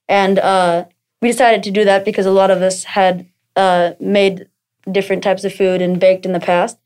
and 0.08 0.40
uh, 0.40 0.86
we 1.22 1.28
decided 1.28 1.64
to 1.64 1.72
do 1.72 1.84
that 1.84 2.06
because 2.06 2.26
a 2.26 2.32
lot 2.32 2.50
of 2.50 2.62
us 2.62 2.86
had 2.86 3.28
uh, 3.56 3.92
made 4.00 4.48
different 4.90 5.24
types 5.24 5.44
of 5.44 5.54
food 5.54 5.82
and 5.82 6.00
baked 6.00 6.26
in 6.26 6.32
the 6.32 6.40
past. 6.40 6.78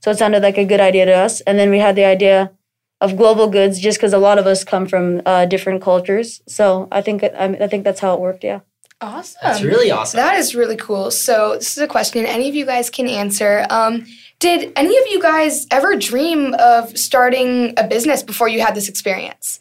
So 0.00 0.10
it 0.10 0.18
sounded 0.18 0.42
like 0.42 0.58
a 0.58 0.64
good 0.64 0.80
idea 0.80 1.06
to 1.06 1.12
us. 1.12 1.40
And 1.42 1.58
then 1.58 1.70
we 1.70 1.78
had 1.78 1.96
the 1.96 2.04
idea 2.04 2.52
of 3.00 3.16
global 3.16 3.48
goods 3.48 3.78
just 3.78 3.98
because 3.98 4.12
a 4.12 4.18
lot 4.18 4.38
of 4.38 4.46
us 4.46 4.64
come 4.64 4.86
from 4.86 5.22
uh, 5.24 5.46
different 5.46 5.82
cultures. 5.82 6.42
So 6.46 6.88
I 6.90 7.00
think 7.00 7.22
I, 7.22 7.56
I 7.60 7.68
think 7.68 7.84
that's 7.84 8.00
how 8.00 8.14
it 8.14 8.20
worked. 8.20 8.44
Yeah. 8.44 8.60
Awesome. 9.00 9.38
That's 9.42 9.62
really 9.62 9.92
awesome. 9.92 10.18
That 10.18 10.38
is 10.38 10.56
really 10.56 10.74
cool. 10.76 11.12
So 11.12 11.54
this 11.54 11.76
is 11.76 11.82
a 11.82 11.86
question 11.86 12.26
any 12.26 12.48
of 12.48 12.56
you 12.56 12.66
guys 12.66 12.90
can 12.90 13.08
answer. 13.08 13.64
Um, 13.70 14.06
did 14.40 14.72
any 14.74 14.96
of 14.98 15.04
you 15.08 15.22
guys 15.22 15.66
ever 15.70 15.94
dream 15.94 16.54
of 16.58 16.98
starting 16.98 17.74
a 17.76 17.86
business 17.86 18.24
before 18.24 18.48
you 18.48 18.60
had 18.60 18.74
this 18.74 18.88
experience? 18.88 19.60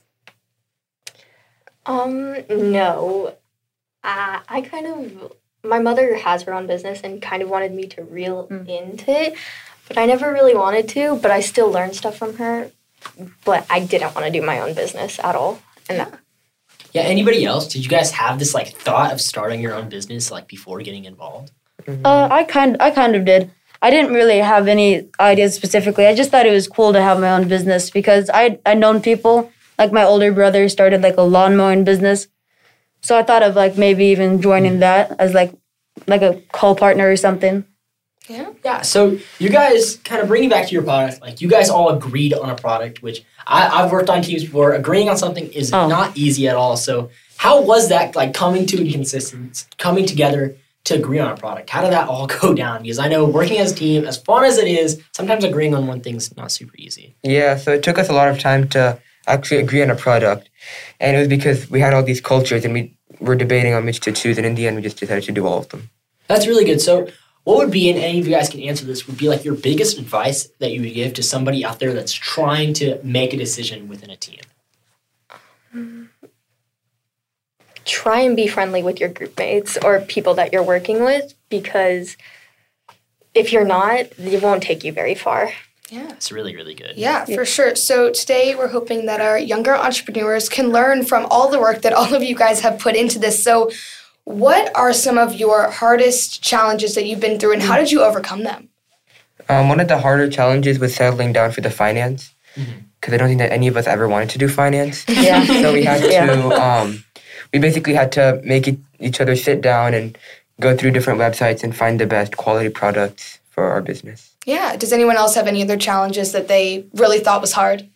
Um, 1.85 2.35
no. 2.49 3.35
Uh, 4.03 4.39
I 4.47 4.61
kind 4.61 4.87
of 4.87 5.33
my 5.63 5.79
mother 5.79 6.15
has 6.15 6.43
her 6.43 6.53
own 6.53 6.65
business 6.65 7.01
and 7.01 7.21
kind 7.21 7.43
of 7.43 7.49
wanted 7.49 7.73
me 7.73 7.87
to 7.87 8.03
reel 8.03 8.47
mm. 8.47 8.67
into 8.67 9.11
it, 9.11 9.35
but 9.87 9.97
I 9.97 10.05
never 10.05 10.31
really 10.31 10.55
wanted 10.55 10.87
to. 10.89 11.17
But 11.17 11.29
I 11.29 11.41
still 11.41 11.69
learned 11.69 11.95
stuff 11.95 12.17
from 12.17 12.37
her 12.37 12.71
but 13.45 13.65
I 13.69 13.79
didn't 13.79 14.15
want 14.15 14.25
to 14.25 14.31
do 14.31 14.45
my 14.45 14.59
own 14.59 14.73
business 14.73 15.19
at 15.19 15.35
all. 15.35 15.59
And 15.89 15.99
that, 15.99 16.19
yeah. 16.93 17.03
Anybody 17.03 17.45
else? 17.45 17.67
Did 17.67 17.83
you 17.83 17.89
guys 17.89 18.11
have 18.11 18.39
this 18.39 18.53
like 18.53 18.69
thought 18.75 19.11
of 19.11 19.21
starting 19.21 19.61
your 19.61 19.73
own 19.73 19.89
business 19.89 20.31
like 20.31 20.47
before 20.47 20.79
getting 20.81 21.05
involved? 21.05 21.51
Uh, 21.87 22.27
I 22.29 22.43
kind 22.43 22.77
I 22.79 22.91
kind 22.91 23.15
of 23.15 23.25
did. 23.25 23.51
I 23.81 23.89
didn't 23.89 24.13
really 24.13 24.39
have 24.39 24.67
any 24.67 25.07
ideas 25.19 25.53
specifically. 25.53 26.07
I 26.07 26.15
just 26.15 26.31
thought 26.31 26.45
it 26.45 26.51
was 26.51 26.67
cool 26.67 26.93
to 26.93 27.01
have 27.01 27.19
my 27.19 27.31
own 27.31 27.47
business 27.47 27.89
because 27.89 28.29
I 28.33 28.59
I 28.65 28.73
known 28.73 29.01
people 29.01 29.51
like 29.77 29.91
my 29.93 30.03
older 30.03 30.31
brother 30.31 30.67
started 30.69 31.01
like 31.01 31.17
a 31.17 31.21
lawn 31.21 31.55
mowing 31.55 31.83
business, 31.83 32.27
so 33.01 33.17
I 33.17 33.23
thought 33.23 33.43
of 33.43 33.55
like 33.55 33.77
maybe 33.77 34.05
even 34.05 34.41
joining 34.41 34.79
that 34.79 35.15
as 35.19 35.33
like 35.33 35.53
like 36.07 36.21
a 36.21 36.41
co-partner 36.51 37.09
or 37.09 37.15
something. 37.15 37.65
Yeah. 38.27 38.51
Yeah. 38.63 38.81
So 38.81 39.17
you 39.39 39.49
guys 39.49 39.97
kind 39.97 40.21
of 40.21 40.27
bringing 40.27 40.49
back 40.49 40.67
to 40.67 40.73
your 40.73 40.83
product, 40.83 41.21
like 41.21 41.41
you 41.41 41.47
guys 41.47 41.69
all 41.69 41.89
agreed 41.89 42.33
on 42.33 42.49
a 42.49 42.55
product, 42.55 43.01
which 43.01 43.23
I, 43.45 43.81
have 43.81 43.91
worked 43.91 44.09
on 44.09 44.21
teams 44.21 44.43
before. 44.43 44.73
Agreeing 44.73 45.09
on 45.09 45.17
something 45.17 45.51
is 45.53 45.73
oh. 45.73 45.87
not 45.87 46.15
easy 46.17 46.47
at 46.47 46.55
all. 46.55 46.77
So 46.77 47.09
how 47.37 47.61
was 47.61 47.89
that 47.89 48.15
like 48.15 48.33
coming 48.33 48.65
to 48.67 48.87
a 48.87 48.91
consistency, 48.91 49.65
coming 49.77 50.05
together 50.05 50.55
to 50.85 50.95
agree 50.95 51.19
on 51.19 51.31
a 51.31 51.37
product? 51.37 51.69
How 51.69 51.81
did 51.81 51.93
that 51.93 52.07
all 52.07 52.27
go 52.41 52.53
down? 52.53 52.83
Because 52.83 52.99
I 52.99 53.07
know 53.07 53.25
working 53.25 53.59
as 53.59 53.71
a 53.71 53.75
team, 53.75 54.05
as 54.05 54.17
fun 54.17 54.43
as 54.43 54.57
it 54.57 54.67
is, 54.67 55.01
sometimes 55.13 55.43
agreeing 55.43 55.73
on 55.73 55.87
one 55.87 56.01
thing's 56.01 56.35
not 56.35 56.51
super 56.51 56.75
easy. 56.77 57.15
Yeah. 57.23 57.57
So 57.57 57.71
it 57.71 57.83
took 57.83 57.97
us 57.97 58.09
a 58.09 58.13
lot 58.13 58.27
of 58.27 58.39
time 58.39 58.67
to 58.69 58.99
actually 59.27 59.59
agree 59.59 59.81
on 59.81 59.89
a 59.89 59.95
product, 59.95 60.49
and 60.99 61.15
it 61.15 61.19
was 61.19 61.27
because 61.27 61.69
we 61.69 61.81
had 61.81 61.93
all 61.93 62.03
these 62.03 62.21
cultures 62.21 62.63
and 62.63 62.73
we 62.73 62.97
were 63.19 63.35
debating 63.35 63.73
on 63.73 63.85
which 63.85 63.99
to 64.01 64.11
choose, 64.11 64.37
and 64.37 64.45
in 64.45 64.55
the 64.55 64.67
end, 64.67 64.75
we 64.75 64.81
just 64.81 64.97
decided 64.97 65.23
to 65.25 65.31
do 65.31 65.45
all 65.45 65.59
of 65.59 65.69
them. 65.69 65.89
That's 66.27 66.47
really 66.47 66.65
good. 66.65 66.81
So 66.81 67.07
what 67.47 67.59
would 67.59 67.71
be, 67.71 67.89
and 67.89 67.97
any 67.97 68.19
of 68.19 68.27
you 68.27 68.33
guys 68.33 68.49
can 68.49 68.59
answer 68.59 68.85
this, 68.85 69.07
would 69.07 69.17
be 69.17 69.29
like 69.29 69.45
your 69.45 69.55
biggest 69.55 69.97
advice 69.97 70.49
that 70.59 70.73
you 70.73 70.81
would 70.81 70.93
give 70.93 71.13
to 71.13 71.23
somebody 71.23 71.63
out 71.63 71.79
there 71.79 71.93
that's 71.93 72.11
trying 72.11 72.73
to 72.73 72.99
make 73.03 73.31
a 73.31 73.37
decision 73.37 73.87
within 73.87 74.09
a 74.09 74.17
team? 74.17 74.41
Try 77.85 78.19
and 78.19 78.35
be 78.35 78.47
friendly 78.47 78.83
with 78.83 78.99
your 78.99 79.07
group 79.07 79.39
mates 79.39 79.77
or 79.81 80.01
people 80.01 80.33
that 80.33 80.51
you're 80.51 80.61
working 80.61 81.05
with 81.05 81.35
because 81.47 82.17
if 83.33 83.53
you're 83.53 83.63
not, 83.63 84.07
it 84.17 84.43
won't 84.43 84.61
take 84.61 84.83
you 84.83 84.91
very 84.91 85.15
far. 85.15 85.53
Yeah. 85.89 86.09
It's 86.09 86.33
really, 86.33 86.53
really 86.53 86.73
good. 86.73 86.97
Yeah, 86.97 87.23
for 87.23 87.45
sure. 87.45 87.77
So 87.77 88.11
today 88.11 88.55
we're 88.55 88.67
hoping 88.67 89.05
that 89.05 89.21
our 89.21 89.39
younger 89.39 89.73
entrepreneurs 89.73 90.49
can 90.49 90.71
learn 90.71 91.05
from 91.05 91.25
all 91.31 91.49
the 91.49 91.61
work 91.61 91.83
that 91.83 91.93
all 91.93 92.13
of 92.13 92.21
you 92.21 92.35
guys 92.35 92.59
have 92.59 92.77
put 92.77 92.97
into 92.97 93.19
this. 93.19 93.41
So, 93.41 93.71
what 94.27 94.75
are 94.75 94.91
some 94.91 95.17
of 95.17 95.35
your 95.35 95.71
hardest 95.71 96.43
challenges 96.43 96.95
that 96.95 97.05
you've 97.05 97.21
been 97.21 97.39
through 97.39 97.53
and 97.53 97.61
how 97.61 97.77
did 97.77 97.89
you 97.93 98.01
overcome 98.03 98.43
them? 98.43 98.67
Um, 99.47 99.69
one 99.69 99.79
of 99.79 99.87
the 99.87 99.99
harder 99.99 100.29
challenges 100.29 100.79
was 100.79 100.93
settling 100.93 101.31
down 101.31 101.53
for 101.53 101.61
the 101.61 101.69
finance 101.71 102.35
because 102.99 103.13
I 103.13 103.17
don't 103.17 103.29
think 103.29 103.39
that 103.39 103.53
any 103.53 103.69
of 103.69 103.77
us 103.77 103.87
ever 103.87 104.05
wanted 104.05 104.29
to 104.31 104.37
do 104.37 104.49
finance. 104.49 105.05
Yeah. 105.09 105.45
so 105.61 105.71
we 105.71 105.85
had 105.85 106.03
Yeah. 106.11 106.25
to, 106.25 106.61
um, 106.61 107.05
we 107.53 107.59
basically 107.59 107.93
had 107.93 108.11
to 108.13 108.41
make 108.43 108.67
it, 108.67 108.77
each 108.99 109.21
other 109.21 109.37
sit 109.37 109.61
down 109.61 109.93
and 109.93 110.17
go 110.59 110.75
through 110.75 110.91
different 110.91 111.21
websites 111.21 111.63
and 111.63 111.73
find 111.73 111.97
the 111.97 112.05
best 112.05 112.35
quality 112.35 112.67
products 112.67 113.39
for 113.49 113.71
our 113.71 113.81
business. 113.81 114.35
Yeah. 114.45 114.75
Does 114.75 114.91
anyone 114.91 115.15
else 115.15 115.35
have 115.35 115.47
any 115.47 115.61
other 115.63 115.77
challenges 115.77 116.33
that 116.33 116.49
they 116.49 116.85
really 116.93 117.19
thought 117.19 117.39
was 117.39 117.53
hard? 117.53 117.87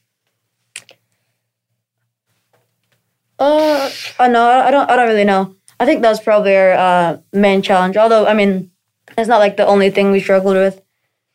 Uh, 3.37 3.91
uh, 4.19 4.27
no, 4.29 4.47
I 4.47 4.69
don't. 4.71 4.89
I 4.89 4.95
don't 4.95 5.07
really 5.07 5.23
know. 5.23 5.55
I 5.81 5.85
think 5.85 6.01
that's 6.03 6.19
probably 6.19 6.55
our 6.55 6.73
uh, 6.73 7.17
main 7.33 7.61
challenge. 7.63 7.97
Although, 7.97 8.27
I 8.27 8.33
mean, 8.35 8.69
it's 9.17 9.27
not 9.27 9.39
like 9.39 9.57
the 9.57 9.65
only 9.65 9.89
thing 9.89 10.11
we 10.11 10.19
struggled 10.19 10.55
with. 10.55 10.79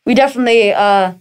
We 0.05 0.13
definitely 0.15 0.71
uh, 0.73 1.13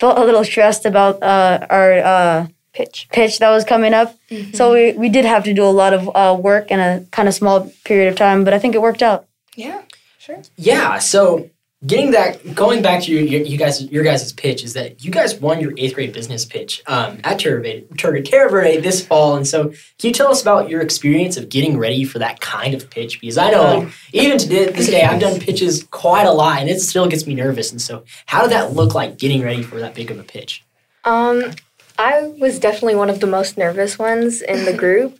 felt 0.00 0.18
a 0.18 0.24
little 0.24 0.44
stressed 0.44 0.84
about 0.84 1.22
uh, 1.22 1.64
our 1.70 1.92
uh, 2.14 2.46
Pitch. 2.72 3.06
pitch 3.12 3.38
that 3.38 3.50
was 3.50 3.64
coming 3.64 3.92
up. 3.92 4.16
So 4.54 4.72
we, 4.72 4.94
we 4.94 5.08
did 5.10 5.26
have 5.26 5.44
to 5.44 5.52
do 5.52 5.62
a 5.62 5.76
lot 5.82 5.92
of 5.92 6.10
uh, 6.16 6.34
work 6.40 6.70
in 6.70 6.80
a 6.80 7.04
kind 7.10 7.28
of 7.28 7.34
small 7.34 7.70
period 7.84 8.08
of 8.08 8.16
time, 8.16 8.44
but 8.44 8.54
I 8.54 8.58
think 8.58 8.74
it 8.74 8.80
worked 8.80 9.02
out. 9.02 9.26
Yeah. 9.54 9.82
Sure. 10.18 10.40
Yeah. 10.56 10.98
So 10.98 11.50
getting 11.84 12.12
that, 12.12 12.54
going 12.54 12.82
back 12.82 13.02
to 13.02 13.12
your, 13.12 13.22
your 13.22 13.42
you 13.42 13.58
guys 13.58 13.82
your 13.90 14.04
guys' 14.04 14.32
pitch 14.32 14.62
is 14.62 14.74
that 14.74 15.04
you 15.04 15.10
guys 15.10 15.34
won 15.40 15.60
your 15.60 15.72
eighth 15.76 15.94
grade 15.94 16.12
business 16.12 16.44
pitch 16.44 16.82
um, 16.86 17.18
at 17.24 17.38
Terra 17.38 17.60
Verde, 17.60 17.86
Terra 17.96 18.22
Terra 18.22 18.50
Verde 18.50 18.80
this 18.80 19.04
fall, 19.04 19.36
and 19.36 19.46
so 19.46 19.68
can 19.68 19.76
you 20.08 20.12
tell 20.12 20.30
us 20.30 20.42
about 20.42 20.68
your 20.68 20.80
experience 20.80 21.36
of 21.36 21.48
getting 21.48 21.78
ready 21.78 22.04
for 22.04 22.18
that 22.18 22.40
kind 22.40 22.74
of 22.74 22.88
pitch? 22.90 23.20
Because 23.20 23.38
I 23.38 23.50
know, 23.50 23.78
like, 23.80 23.92
even 24.12 24.38
to 24.38 24.48
this 24.48 24.88
day, 24.88 25.02
I've 25.02 25.20
done 25.20 25.40
pitches 25.40 25.84
quite 25.90 26.26
a 26.26 26.32
lot, 26.32 26.60
and 26.60 26.70
it 26.70 26.80
still 26.80 27.08
gets 27.08 27.26
me 27.26 27.34
nervous. 27.34 27.72
And 27.72 27.80
so, 27.80 28.04
how 28.26 28.42
did 28.42 28.50
that 28.50 28.72
look 28.72 28.94
like 28.94 29.18
getting 29.18 29.42
ready 29.42 29.62
for 29.62 29.80
that 29.80 29.94
big 29.94 30.10
of 30.10 30.18
a 30.18 30.24
pitch? 30.24 30.64
Um, 31.04 31.52
I 31.98 32.22
was 32.38 32.58
definitely 32.58 32.94
one 32.94 33.10
of 33.10 33.20
the 33.20 33.26
most 33.26 33.58
nervous 33.58 33.98
ones 33.98 34.40
in 34.40 34.64
the 34.64 34.72
group 34.76 35.18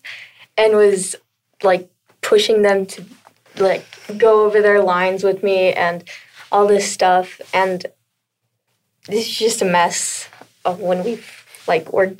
and 0.56 0.76
was 0.76 1.16
like 1.62 1.90
pushing 2.20 2.62
them 2.62 2.86
to 2.86 3.04
like 3.56 3.84
go 4.16 4.46
over 4.46 4.62
their 4.62 4.82
lines 4.82 5.22
with 5.22 5.42
me 5.42 5.72
and 5.72 6.04
all 6.52 6.66
this 6.66 6.90
stuff 6.90 7.40
and 7.52 7.86
it's 9.08 9.28
just 9.44 9.62
a 9.62 9.64
mess 9.64 10.28
of 10.64 10.78
when 10.80 11.02
we 11.02 11.18
like 11.66 11.92
were 11.92 12.14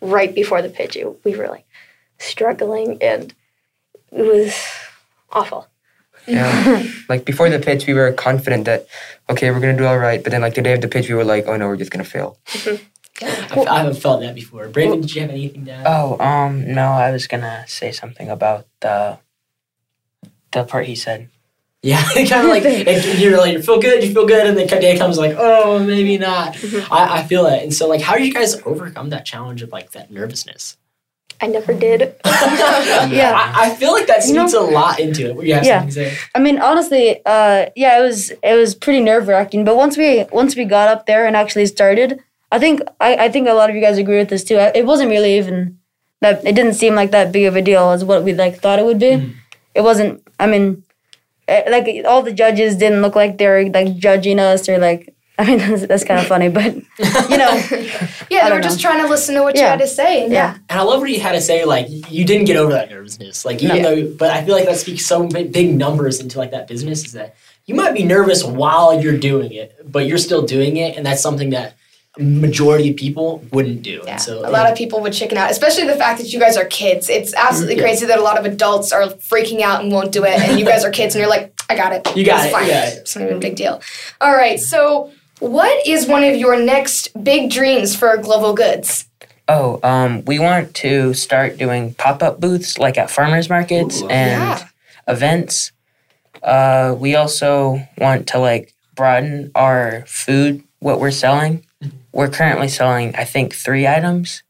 right 0.00 0.34
before 0.34 0.62
the 0.62 0.68
pitch 0.68 0.94
it, 0.96 1.06
we 1.24 1.34
were 1.34 1.48
like 1.48 1.66
struggling 2.18 3.02
and 3.02 3.34
it 4.12 4.22
was 4.22 4.54
awful 5.32 5.66
Yeah. 6.26 6.86
like 7.08 7.24
before 7.24 7.50
the 7.50 7.58
pitch, 7.58 7.86
we 7.88 7.94
were 7.94 8.12
confident 8.12 8.66
that, 8.66 8.86
okay, 9.28 9.50
we're 9.50 9.58
going 9.58 9.76
to 9.76 9.82
do 9.82 9.88
all 9.88 9.98
right. 9.98 10.22
But 10.22 10.30
then, 10.30 10.40
like 10.40 10.54
the 10.54 10.62
day 10.62 10.74
of 10.74 10.80
the 10.80 10.86
pitch, 10.86 11.08
we 11.08 11.16
were 11.16 11.24
like, 11.24 11.46
oh 11.48 11.56
no, 11.56 11.66
we're 11.66 11.76
just 11.82 11.90
going 11.90 12.04
to 12.04 12.08
fail. 12.08 12.38
I've, 13.20 13.66
I 13.66 13.78
haven't 13.78 13.96
felt 13.96 14.20
that 14.20 14.34
before. 14.34 14.68
Brandon, 14.68 15.00
did 15.00 15.14
you 15.14 15.20
have 15.22 15.30
anything 15.30 15.64
to 15.66 15.72
add? 15.72 15.86
Oh, 15.86 16.18
um, 16.18 16.72
no, 16.72 16.86
I 16.92 17.10
was 17.10 17.26
gonna 17.26 17.64
say 17.68 17.92
something 17.92 18.28
about 18.30 18.66
the 18.80 19.18
the 20.52 20.64
part 20.64 20.86
he 20.86 20.94
said. 20.94 21.28
Yeah, 21.82 22.02
kind 22.14 22.32
of 22.32 22.44
like 22.46 22.62
it, 22.66 23.18
you're 23.18 23.36
like 23.38 23.52
you 23.54 23.62
feel 23.62 23.80
good, 23.80 24.04
you 24.04 24.12
feel 24.12 24.26
good, 24.26 24.46
and 24.46 24.56
the 24.56 24.66
day 24.66 24.96
comes 24.96 25.18
like, 25.18 25.34
oh, 25.38 25.78
maybe 25.80 26.16
not. 26.18 26.56
I, 26.92 27.18
I 27.18 27.22
feel 27.24 27.46
it, 27.46 27.62
and 27.62 27.74
so 27.74 27.88
like, 27.88 28.00
how 28.00 28.16
do 28.16 28.24
you 28.24 28.32
guys 28.32 28.60
overcome 28.64 29.10
that 29.10 29.24
challenge 29.24 29.62
of 29.62 29.70
like 29.72 29.90
that 29.92 30.10
nervousness? 30.10 30.76
I 31.40 31.48
never 31.48 31.74
did 31.74 32.00
Yeah. 32.24 33.32
I, 33.34 33.66
I 33.72 33.74
feel 33.74 33.90
like 33.90 34.06
that 34.06 34.24
You 34.28 34.34
know- 34.34 34.46
a 34.46 34.60
lot 34.70 35.00
into 35.00 35.30
it. 35.40 35.44
You 35.46 35.54
have 35.54 35.64
Yeah. 35.64 35.80
something 35.80 36.04
to 36.04 36.10
say? 36.14 36.18
I 36.36 36.38
mean, 36.38 36.60
honestly, 36.60 37.20
uh, 37.26 37.66
yeah, 37.74 37.98
it 37.98 38.02
was 38.02 38.30
it 38.30 38.54
was 38.54 38.76
pretty 38.76 39.00
nerve 39.00 39.26
wracking. 39.26 39.64
But 39.64 39.76
once 39.76 39.96
we 39.96 40.24
once 40.30 40.54
we 40.54 40.64
got 40.64 40.86
up 40.86 41.06
there 41.06 41.26
and 41.26 41.34
actually 41.36 41.66
started, 41.66 42.20
I 42.52 42.60
think 42.60 42.80
I, 43.00 43.16
I 43.24 43.28
think 43.28 43.48
a 43.48 43.54
lot 43.54 43.70
of 43.70 43.74
you 43.74 43.82
guys 43.82 43.98
agree 43.98 44.18
with 44.18 44.28
this 44.28 44.44
too. 44.44 44.56
I- 44.58 44.70
It 44.72 44.86
wasn't 44.86 45.10
really 45.10 45.36
even 45.36 45.78
that. 46.20 46.44
It 46.46 46.54
didn't 46.54 46.74
seem 46.74 46.94
like 46.94 47.10
that 47.10 47.32
big 47.32 47.46
of 47.46 47.56
a 47.56 47.62
deal 47.62 47.90
as 47.90 48.04
what 48.04 48.22
we 48.22 48.34
like 48.34 48.60
thought 48.60 48.78
it 48.78 48.84
would 48.84 49.00
be. 49.00 49.34
It 49.74 49.80
wasn't. 49.80 50.22
I 50.38 50.46
mean, 50.46 50.84
Eh, 51.48 51.64
like 51.70 52.04
all 52.06 52.22
the 52.22 52.32
judges 52.32 52.76
didn't 52.76 53.02
look 53.02 53.16
like 53.16 53.38
they're 53.38 53.68
like 53.68 53.96
judging 53.96 54.38
us 54.38 54.68
or 54.68 54.78
like. 54.78 55.14
I 55.38 55.46
mean, 55.46 55.58
that's, 55.58 55.86
that's 55.86 56.04
kind 56.04 56.20
of 56.20 56.26
funny, 56.26 56.50
but 56.50 56.74
you 56.74 57.38
know, 57.38 57.50
Yeah, 58.30 58.44
they 58.48 58.50
were 58.54 58.60
don't 58.60 58.62
just 58.62 58.80
trying 58.82 59.00
to 59.02 59.08
listen 59.08 59.34
to 59.34 59.42
what 59.42 59.56
you 59.56 59.62
had 59.62 59.80
to 59.80 59.86
say. 59.86 60.24
And 60.24 60.32
Yeah. 60.32 60.58
And 60.68 60.78
I 60.78 60.82
love 60.82 61.00
what 61.00 61.10
you 61.10 61.20
had 61.20 61.32
to 61.32 61.40
say. 61.40 61.64
Like 61.64 61.86
you 61.88 62.24
didn't 62.26 62.44
get 62.44 62.56
over 62.56 62.70
that 62.72 62.90
nervousness. 62.90 63.44
Like 63.46 63.62
even 63.62 63.80
No. 63.82 63.94
though, 63.96 64.14
but 64.18 64.30
I 64.30 64.44
feel 64.44 64.54
like 64.54 64.66
that 64.66 64.76
speaks 64.76 65.06
so 65.06 65.26
big, 65.26 65.50
big 65.50 65.74
numbers 65.74 66.20
into 66.20 66.38
like 66.38 66.50
that 66.50 66.68
business 66.68 67.06
is 67.06 67.12
that 67.12 67.34
you 67.64 67.74
might 67.74 67.94
be 67.94 68.04
nervous 68.04 68.44
while 68.44 69.00
you're 69.00 69.16
doing 69.18 69.52
it, 69.52 69.74
but 69.90 70.06
you're 70.06 70.18
still 70.18 70.42
doing 70.42 70.76
it, 70.76 70.96
and 70.96 71.06
that's 71.06 71.22
something 71.22 71.50
that 71.50 71.76
majority 72.18 72.90
of 72.90 72.96
people 72.96 73.42
wouldn't 73.52 73.82
do. 73.82 74.02
Yeah, 74.04 74.16
so 74.16 74.40
a 74.46 74.50
lot 74.50 74.70
of 74.70 74.76
people 74.76 75.00
would 75.00 75.12
chicken 75.12 75.38
out, 75.38 75.50
especially 75.50 75.84
the 75.86 75.94
fact 75.94 76.20
that 76.20 76.32
you 76.32 76.38
guys 76.38 76.56
are 76.56 76.66
kids. 76.66 77.08
It's 77.08 77.32
absolutely 77.34 77.76
Yeah. 77.76 77.82
crazy 77.82 78.06
that 78.06 78.18
a 78.18 78.22
lot 78.22 78.38
of 78.38 78.44
adults 78.44 78.92
are 78.92 79.04
freaking 79.04 79.60
out 79.62 79.82
and 79.82 79.90
won't 79.92 80.12
do 80.12 80.24
it, 80.24 80.38
and 80.38 80.58
you 80.58 80.66
guys 80.66 80.84
are 80.84 80.90
kids, 80.90 81.14
and 81.14 81.20
you're 81.20 81.30
like, 81.30 81.52
I 81.70 81.74
got 81.76 81.92
it. 81.92 82.06
You 82.16 82.24
got 82.24 82.40
It's 82.40 82.46
it, 82.48 82.52
Fine. 82.52 82.68
yeah. 82.68 82.88
It's 82.88 83.16
not 83.16 83.24
even 83.24 83.36
a 83.36 83.40
big 83.40 83.56
deal. 83.56 83.80
All 84.20 84.34
right, 84.34 84.60
so 84.60 85.10
what 85.38 85.86
is 85.86 86.06
one 86.06 86.22
of 86.22 86.36
your 86.36 86.56
next 86.60 87.08
big 87.24 87.50
dreams 87.50 87.96
for 87.96 88.16
Global 88.18 88.52
Goods? 88.52 89.06
Oh, 89.48 89.80
um, 89.82 90.22
we 90.26 90.38
want 90.38 90.74
to 90.76 91.14
start 91.14 91.56
doing 91.56 91.94
pop 91.94 92.22
up 92.22 92.40
booths 92.40 92.78
like 92.78 92.96
at 92.98 93.10
farmers 93.10 93.48
markets 93.48 94.02
Ooh. 94.02 94.08
and 94.08 94.42
Yeah. 94.60 94.68
events. 95.08 95.72
Uh, 96.42 96.94
we 96.98 97.14
also 97.16 97.80
want 97.98 98.26
to 98.28 98.38
like 98.38 98.72
broaden 98.94 99.50
our 99.54 100.04
food, 100.06 100.62
what 100.80 101.00
we're 101.00 101.10
selling. 101.10 101.64
We're 102.12 102.28
currently 102.28 102.68
selling, 102.68 103.14
I 103.16 103.24
think, 103.24 103.54
three 103.54 103.86
items: 103.86 104.42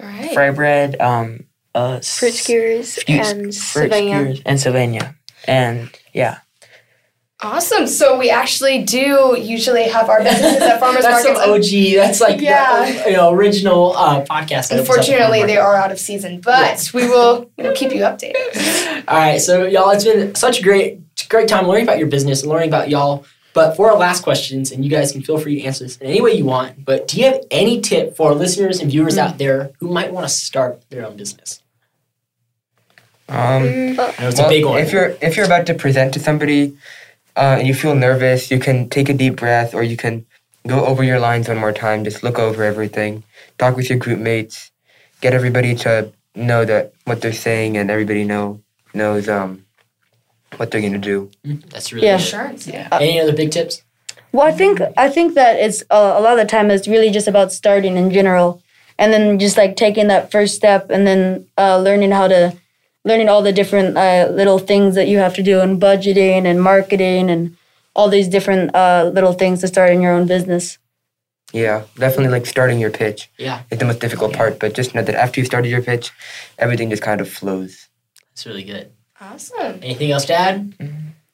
All 0.00 0.06
right. 0.06 0.32
fry 0.32 0.50
bread, 0.50 1.00
um, 1.00 1.44
uh, 1.74 2.00
fruit 2.00 2.28
s- 2.34 2.38
skewers 2.40 2.98
and 3.08 3.54
Savannah. 3.54 4.34
and 4.46 4.60
Sylvania, 4.60 5.14
and 5.46 5.90
yeah. 6.12 6.38
Awesome. 7.42 7.86
So 7.86 8.16
we 8.18 8.30
actually 8.30 8.82
do 8.84 9.36
usually 9.38 9.82
have 9.90 10.08
our 10.08 10.22
businesses 10.22 10.62
at 10.62 10.80
farmers 10.80 11.02
that's 11.02 11.22
markets. 11.22 11.44
some 11.44 11.52
OG. 11.52 11.94
That's 11.96 12.18
like 12.22 12.40
Yeah. 12.40 12.90
the 13.04 13.10
you 13.10 13.16
know, 13.18 13.30
original 13.30 13.94
uh, 13.94 14.24
podcast. 14.24 14.70
Unfortunately, 14.76 15.44
they 15.44 15.58
are 15.58 15.76
out 15.76 15.92
of 15.92 15.98
season, 16.00 16.40
but 16.40 16.90
we 16.94 17.06
will 17.06 17.50
you 17.58 17.64
know, 17.64 17.74
keep 17.74 17.92
you 17.92 18.00
updated. 18.00 19.04
All 19.08 19.18
right, 19.18 19.38
so 19.38 19.66
y'all, 19.66 19.90
it's 19.90 20.04
been 20.04 20.34
such 20.34 20.60
a 20.60 20.62
great, 20.62 20.98
great 21.28 21.46
time 21.46 21.68
learning 21.68 21.84
about 21.84 21.98
your 21.98 22.08
business 22.08 22.42
and 22.42 22.50
learning 22.50 22.68
about 22.70 22.88
y'all. 22.88 23.26
But 23.56 23.74
for 23.74 23.90
our 23.90 23.96
last 23.96 24.22
questions, 24.22 24.70
and 24.70 24.84
you 24.84 24.90
guys 24.90 25.12
can 25.12 25.22
feel 25.22 25.38
free 25.38 25.58
to 25.58 25.66
answer 25.66 25.84
this 25.84 25.96
in 25.96 26.08
any 26.08 26.20
way 26.20 26.32
you 26.32 26.44
want. 26.44 26.84
But 26.84 27.08
do 27.08 27.18
you 27.18 27.24
have 27.24 27.40
any 27.50 27.80
tip 27.80 28.14
for 28.14 28.34
listeners 28.34 28.80
and 28.80 28.90
viewers 28.90 29.16
out 29.16 29.38
there 29.38 29.70
who 29.80 29.88
might 29.88 30.12
want 30.12 30.28
to 30.28 30.32
start 30.32 30.82
their 30.90 31.06
own 31.06 31.16
business? 31.16 31.62
Um, 33.30 33.62
I 33.62 34.14
it's 34.18 34.36
well, 34.36 34.46
a 34.46 34.50
big 34.50 34.66
one. 34.66 34.78
If 34.80 34.92
you're 34.92 35.16
if 35.22 35.38
you're 35.38 35.46
about 35.46 35.64
to 35.68 35.74
present 35.74 36.12
to 36.12 36.20
somebody 36.20 36.76
uh, 37.34 37.56
and 37.58 37.66
you 37.66 37.72
feel 37.72 37.94
nervous, 37.94 38.50
you 38.50 38.58
can 38.58 38.90
take 38.90 39.08
a 39.08 39.14
deep 39.14 39.36
breath, 39.36 39.74
or 39.74 39.82
you 39.82 39.96
can 39.96 40.26
go 40.66 40.84
over 40.84 41.02
your 41.02 41.18
lines 41.18 41.48
one 41.48 41.56
more 41.56 41.72
time. 41.72 42.04
Just 42.04 42.22
look 42.22 42.38
over 42.38 42.62
everything, 42.62 43.24
talk 43.56 43.74
with 43.74 43.88
your 43.88 43.98
group 43.98 44.18
mates, 44.18 44.70
get 45.22 45.32
everybody 45.32 45.74
to 45.76 46.12
know 46.34 46.66
that 46.66 46.92
what 47.06 47.22
they're 47.22 47.32
saying, 47.32 47.78
and 47.78 47.90
everybody 47.90 48.22
know 48.22 48.60
knows 48.92 49.30
um 49.30 49.65
what 50.56 50.70
they're 50.70 50.80
gonna 50.80 50.98
do. 50.98 51.30
That's 51.44 51.92
really 51.92 52.06
Yeah. 52.06 52.16
good. 52.16 52.24
Insurance. 52.24 52.66
Yeah. 52.66 52.88
Any 52.92 53.20
other 53.20 53.32
big 53.32 53.50
tips? 53.50 53.82
Well, 54.32 54.46
I 54.46 54.52
think 54.52 54.80
I 54.96 55.08
think 55.08 55.34
that 55.34 55.56
it's 55.56 55.82
uh, 55.90 56.14
a 56.16 56.20
lot 56.20 56.32
of 56.32 56.38
the 56.38 56.44
time 56.50 56.70
it's 56.70 56.88
really 56.88 57.10
just 57.10 57.28
about 57.28 57.52
starting 57.52 57.96
in 57.96 58.10
general, 58.10 58.60
and 58.98 59.12
then 59.12 59.38
just 59.38 59.56
like 59.56 59.76
taking 59.76 60.08
that 60.08 60.30
first 60.30 60.54
step, 60.54 60.90
and 60.90 61.06
then 61.06 61.46
uh, 61.58 61.78
learning 61.78 62.10
how 62.12 62.28
to 62.28 62.52
learning 63.04 63.28
all 63.28 63.40
the 63.42 63.52
different 63.52 63.96
uh, 63.96 64.28
little 64.32 64.58
things 64.58 64.94
that 64.96 65.06
you 65.08 65.18
have 65.18 65.34
to 65.34 65.42
do 65.42 65.60
in 65.60 65.78
budgeting 65.80 66.44
and 66.44 66.60
marketing 66.60 67.30
and 67.30 67.56
all 67.94 68.08
these 68.10 68.28
different 68.28 68.74
uh, 68.74 69.10
little 69.14 69.32
things 69.32 69.60
to 69.60 69.68
start 69.68 69.90
in 69.90 70.02
your 70.02 70.12
own 70.12 70.26
business. 70.26 70.76
Yeah, 71.52 71.84
definitely 71.96 72.32
like 72.36 72.44
starting 72.44 72.80
your 72.80 72.90
pitch 72.90 73.30
Yeah, 73.38 73.60
It's 73.70 73.78
the 73.78 73.86
most 73.86 74.00
difficult 74.00 74.32
part. 74.34 74.58
But 74.58 74.74
just 74.74 74.94
know 74.94 75.02
that 75.02 75.14
after 75.14 75.40
you 75.40 75.46
started 75.46 75.68
your 75.70 75.80
pitch, 75.80 76.10
everything 76.58 76.90
just 76.90 77.02
kind 77.02 77.20
of 77.20 77.28
flows. 77.30 77.88
that's 78.34 78.44
really 78.44 78.64
good. 78.64 78.90
Awesome. 79.20 79.80
Anything 79.82 80.10
else 80.12 80.24
to 80.26 80.34
add? 80.34 80.74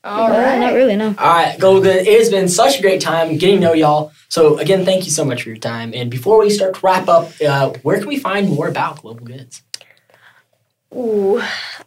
All 0.05 0.27
Uh, 0.27 0.31
right. 0.31 0.59
Not 0.59 0.75
really, 0.75 0.97
no. 0.97 1.15
All 1.19 1.27
right, 1.29 1.59
Golden. 1.59 1.97
It 1.97 2.19
has 2.19 2.29
been 2.31 2.49
such 2.49 2.79
a 2.79 2.83
great 2.83 3.01
time 3.01 3.37
getting 3.39 3.57
to 3.61 3.67
know 3.69 3.73
y'all. 3.73 4.13
So 4.29 4.59
again, 4.59 4.85
thank 4.85 5.05
you 5.05 5.11
so 5.11 5.25
much 5.25 5.43
for 5.43 5.49
your 5.51 5.59
time. 5.59 5.93
And 5.95 6.11
before 6.11 6.39
we 6.41 6.51
start 6.51 6.75
to 6.75 6.81
wrap 6.83 7.09
up, 7.09 7.31
uh, 7.47 7.71
where 7.83 7.99
can 7.99 8.09
we 8.09 8.19
find 8.19 8.49
more 8.49 8.69
about 8.69 9.03
Global 9.03 9.25
Goods? 9.25 9.63
Ooh. 10.95 11.41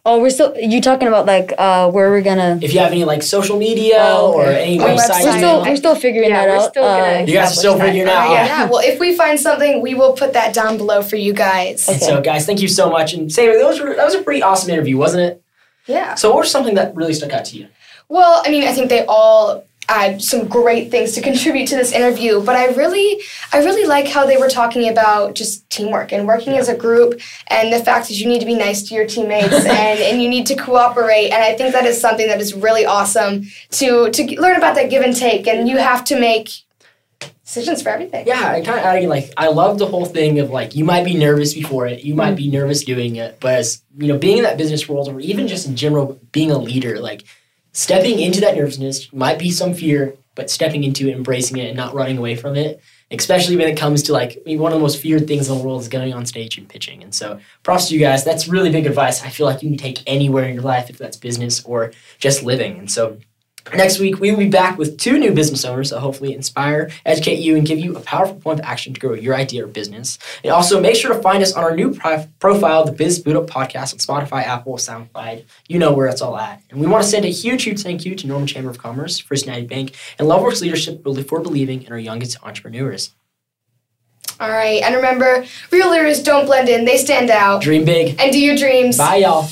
Oh, 0.04 0.20
we're 0.20 0.30
still. 0.30 0.56
You 0.58 0.80
talking 0.80 1.06
about 1.06 1.26
like 1.26 1.52
uh, 1.58 1.88
where 1.90 2.10
we're 2.10 2.22
gonna? 2.22 2.58
If 2.60 2.74
you 2.74 2.80
have 2.80 2.90
any 2.90 3.04
like 3.04 3.22
social 3.22 3.56
media 3.56 3.98
Oh, 4.00 4.32
or 4.34 4.46
any 4.46 4.80
Our 4.80 4.88
website, 4.88 4.96
website. 4.96 5.22
We're 5.22 5.30
you 5.30 5.36
still 5.38 5.40
know? 5.40 5.70
we're 5.70 5.76
still 5.76 5.94
figuring 5.94 6.30
Yeah, 6.30 6.46
that 6.46 6.48
we're 6.48 6.64
out. 6.64 6.70
still 6.70 6.82
gonna 6.82 7.18
Uh, 7.20 7.24
You 7.26 7.32
guys 7.34 7.52
are 7.52 7.54
still 7.54 7.74
that. 7.78 7.84
figuring 7.84 8.08
it 8.08 8.12
out. 8.12 8.30
Yeah. 8.32 8.46
huh? 8.48 8.68
Well, 8.70 8.82
if 8.84 8.98
we 8.98 9.14
find 9.16 9.38
something, 9.38 9.80
we 9.80 9.94
will 9.94 10.12
put 10.14 10.32
that 10.32 10.52
down 10.52 10.76
below 10.76 11.02
for 11.02 11.14
you 11.16 11.32
guys. 11.32 11.88
And 11.88 12.00
so, 12.00 12.20
guys, 12.20 12.46
thank 12.46 12.60
you 12.60 12.66
so 12.68 12.90
much. 12.90 13.14
And 13.14 13.30
Sammy, 13.30 13.52
those 13.58 13.78
were, 13.80 13.94
that 13.94 14.04
was 14.04 14.14
a 14.16 14.22
pretty 14.22 14.42
awesome 14.42 14.70
interview, 14.70 14.96
wasn't 14.96 15.22
it? 15.22 15.42
Yeah. 15.86 16.14
So, 16.14 16.30
what 16.30 16.40
was 16.40 16.50
something 16.50 16.74
that 16.74 16.94
really 16.94 17.14
stuck 17.14 17.32
out 17.32 17.44
to 17.46 17.56
you? 17.56 17.68
Well, 18.08 18.42
I 18.44 18.50
mean, 18.50 18.64
I 18.64 18.72
think 18.72 18.88
they 18.88 19.04
all 19.06 19.64
had 19.88 20.20
some 20.20 20.48
great 20.48 20.90
things 20.90 21.12
to 21.12 21.20
contribute 21.20 21.68
to 21.68 21.76
this 21.76 21.92
interview, 21.92 22.42
but 22.42 22.56
I 22.56 22.66
really, 22.74 23.20
I 23.52 23.58
really 23.58 23.86
like 23.86 24.08
how 24.08 24.26
they 24.26 24.36
were 24.36 24.48
talking 24.48 24.88
about 24.88 25.34
just 25.34 25.68
teamwork 25.70 26.12
and 26.12 26.26
working 26.26 26.54
as 26.54 26.68
a 26.68 26.76
group, 26.76 27.20
and 27.48 27.72
the 27.72 27.78
fact 27.78 28.08
that 28.08 28.14
you 28.14 28.26
need 28.26 28.40
to 28.40 28.46
be 28.46 28.54
nice 28.54 28.82
to 28.88 28.94
your 28.94 29.06
teammates 29.06 29.54
and, 29.54 30.00
and 30.00 30.22
you 30.22 30.28
need 30.28 30.46
to 30.46 30.56
cooperate. 30.56 31.30
And 31.30 31.42
I 31.42 31.54
think 31.54 31.72
that 31.72 31.84
is 31.84 32.00
something 32.00 32.26
that 32.26 32.40
is 32.40 32.54
really 32.54 32.84
awesome 32.84 33.46
to 33.72 34.10
to 34.10 34.40
learn 34.40 34.56
about 34.56 34.74
that 34.74 34.90
give 34.90 35.02
and 35.02 35.14
take, 35.14 35.46
and 35.46 35.68
you 35.68 35.78
have 35.78 36.04
to 36.06 36.18
make 36.18 36.65
decisions 37.46 37.80
for 37.80 37.90
everything. 37.90 38.26
Yeah, 38.26 38.50
I 38.50 38.60
kind 38.60 38.78
of 38.78 38.84
adding 38.84 39.08
like 39.08 39.32
I 39.36 39.48
love 39.48 39.78
the 39.78 39.86
whole 39.86 40.04
thing 40.04 40.40
of 40.40 40.50
like 40.50 40.74
you 40.74 40.84
might 40.84 41.04
be 41.04 41.16
nervous 41.16 41.54
before 41.54 41.86
it, 41.86 42.02
you 42.04 42.14
might 42.14 42.34
mm. 42.34 42.38
be 42.38 42.50
nervous 42.50 42.84
doing 42.84 43.16
it, 43.16 43.38
but 43.40 43.54
as 43.54 43.82
you 43.96 44.08
know, 44.08 44.18
being 44.18 44.38
in 44.38 44.44
that 44.44 44.58
business 44.58 44.88
world 44.88 45.08
or 45.08 45.20
even 45.20 45.48
just 45.48 45.66
in 45.66 45.76
general 45.76 46.20
being 46.32 46.50
a 46.50 46.58
leader, 46.58 46.98
like 46.98 47.24
stepping 47.72 48.18
into 48.18 48.40
that 48.40 48.56
nervousness 48.56 49.12
might 49.12 49.38
be 49.38 49.50
some 49.50 49.74
fear, 49.74 50.16
but 50.34 50.50
stepping 50.50 50.82
into 50.82 51.08
it, 51.08 51.16
embracing 51.16 51.56
it, 51.58 51.68
and 51.68 51.76
not 51.76 51.94
running 51.94 52.18
away 52.18 52.34
from 52.34 52.56
it. 52.56 52.82
Especially 53.12 53.56
when 53.56 53.68
it 53.68 53.78
comes 53.78 54.02
to 54.02 54.12
like 54.12 54.32
I 54.32 54.42
mean, 54.44 54.58
one 54.58 54.72
of 54.72 54.78
the 54.78 54.82
most 54.82 55.00
feared 55.00 55.28
things 55.28 55.48
in 55.48 55.56
the 55.56 55.62
world 55.62 55.80
is 55.80 55.88
going 55.88 56.12
on 56.12 56.26
stage 56.26 56.58
and 56.58 56.68
pitching. 56.68 57.04
And 57.04 57.14
so, 57.14 57.38
props 57.62 57.88
to 57.88 57.94
you 57.94 58.00
guys. 58.00 58.24
That's 58.24 58.48
really 58.48 58.70
big 58.70 58.84
advice. 58.84 59.22
I 59.22 59.28
feel 59.28 59.46
like 59.46 59.62
you 59.62 59.68
can 59.68 59.78
take 59.78 60.02
anywhere 60.08 60.44
in 60.44 60.54
your 60.54 60.64
life 60.64 60.90
if 60.90 60.98
that's 60.98 61.16
business 61.16 61.64
or 61.64 61.92
just 62.18 62.42
living. 62.42 62.80
And 62.80 62.90
so, 62.90 63.18
Next 63.74 63.98
week, 63.98 64.20
we 64.20 64.30
will 64.30 64.38
be 64.38 64.48
back 64.48 64.78
with 64.78 64.96
two 64.98 65.18
new 65.18 65.32
business 65.32 65.64
owners 65.64 65.90
that 65.90 66.00
hopefully 66.00 66.32
inspire, 66.32 66.90
educate 67.04 67.40
you, 67.40 67.56
and 67.56 67.66
give 67.66 67.78
you 67.78 67.96
a 67.96 68.00
powerful 68.00 68.36
point 68.36 68.60
of 68.60 68.64
action 68.66 68.94
to 68.94 69.00
grow 69.00 69.14
your 69.14 69.34
idea 69.34 69.64
or 69.64 69.66
business. 69.66 70.18
And 70.44 70.52
also, 70.52 70.80
make 70.80 70.94
sure 70.94 71.12
to 71.12 71.20
find 71.20 71.42
us 71.42 71.52
on 71.52 71.64
our 71.64 71.74
new 71.74 71.92
pro- 71.94 72.26
profile, 72.38 72.84
the 72.84 72.92
Biz 72.92 73.20
Boot 73.20 73.36
Up 73.36 73.46
Podcast 73.48 73.92
on 73.92 73.98
Spotify, 73.98 74.42
Apple, 74.44 74.76
SoundCloud. 74.76 75.44
You 75.68 75.78
know 75.78 75.92
where 75.92 76.06
it's 76.06 76.22
all 76.22 76.38
at. 76.38 76.62
And 76.70 76.80
we 76.80 76.86
want 76.86 77.02
to 77.02 77.10
send 77.10 77.24
a 77.24 77.28
huge, 77.28 77.64
huge 77.64 77.82
thank 77.82 78.04
you 78.04 78.14
to 78.14 78.26
Norman 78.26 78.46
Chamber 78.46 78.70
of 78.70 78.78
Commerce, 78.78 79.18
First 79.18 79.46
United 79.46 79.68
Bank, 79.68 79.96
and 80.18 80.28
Loveworks 80.28 80.62
Leadership 80.62 81.02
for 81.02 81.40
believing 81.40 81.82
in 81.82 81.92
our 81.92 81.98
youngest 81.98 82.36
entrepreneurs. 82.44 83.14
All 84.38 84.50
right, 84.50 84.82
and 84.82 84.94
remember, 84.94 85.46
real 85.72 85.90
leaders 85.90 86.22
don't 86.22 86.46
blend 86.46 86.68
in; 86.68 86.84
they 86.84 86.98
stand 86.98 87.30
out. 87.30 87.62
Dream 87.62 87.84
big. 87.84 88.20
And 88.20 88.32
do 88.32 88.38
your 88.38 88.56
dreams. 88.56 88.98
Bye, 88.98 89.16
y'all. 89.16 89.48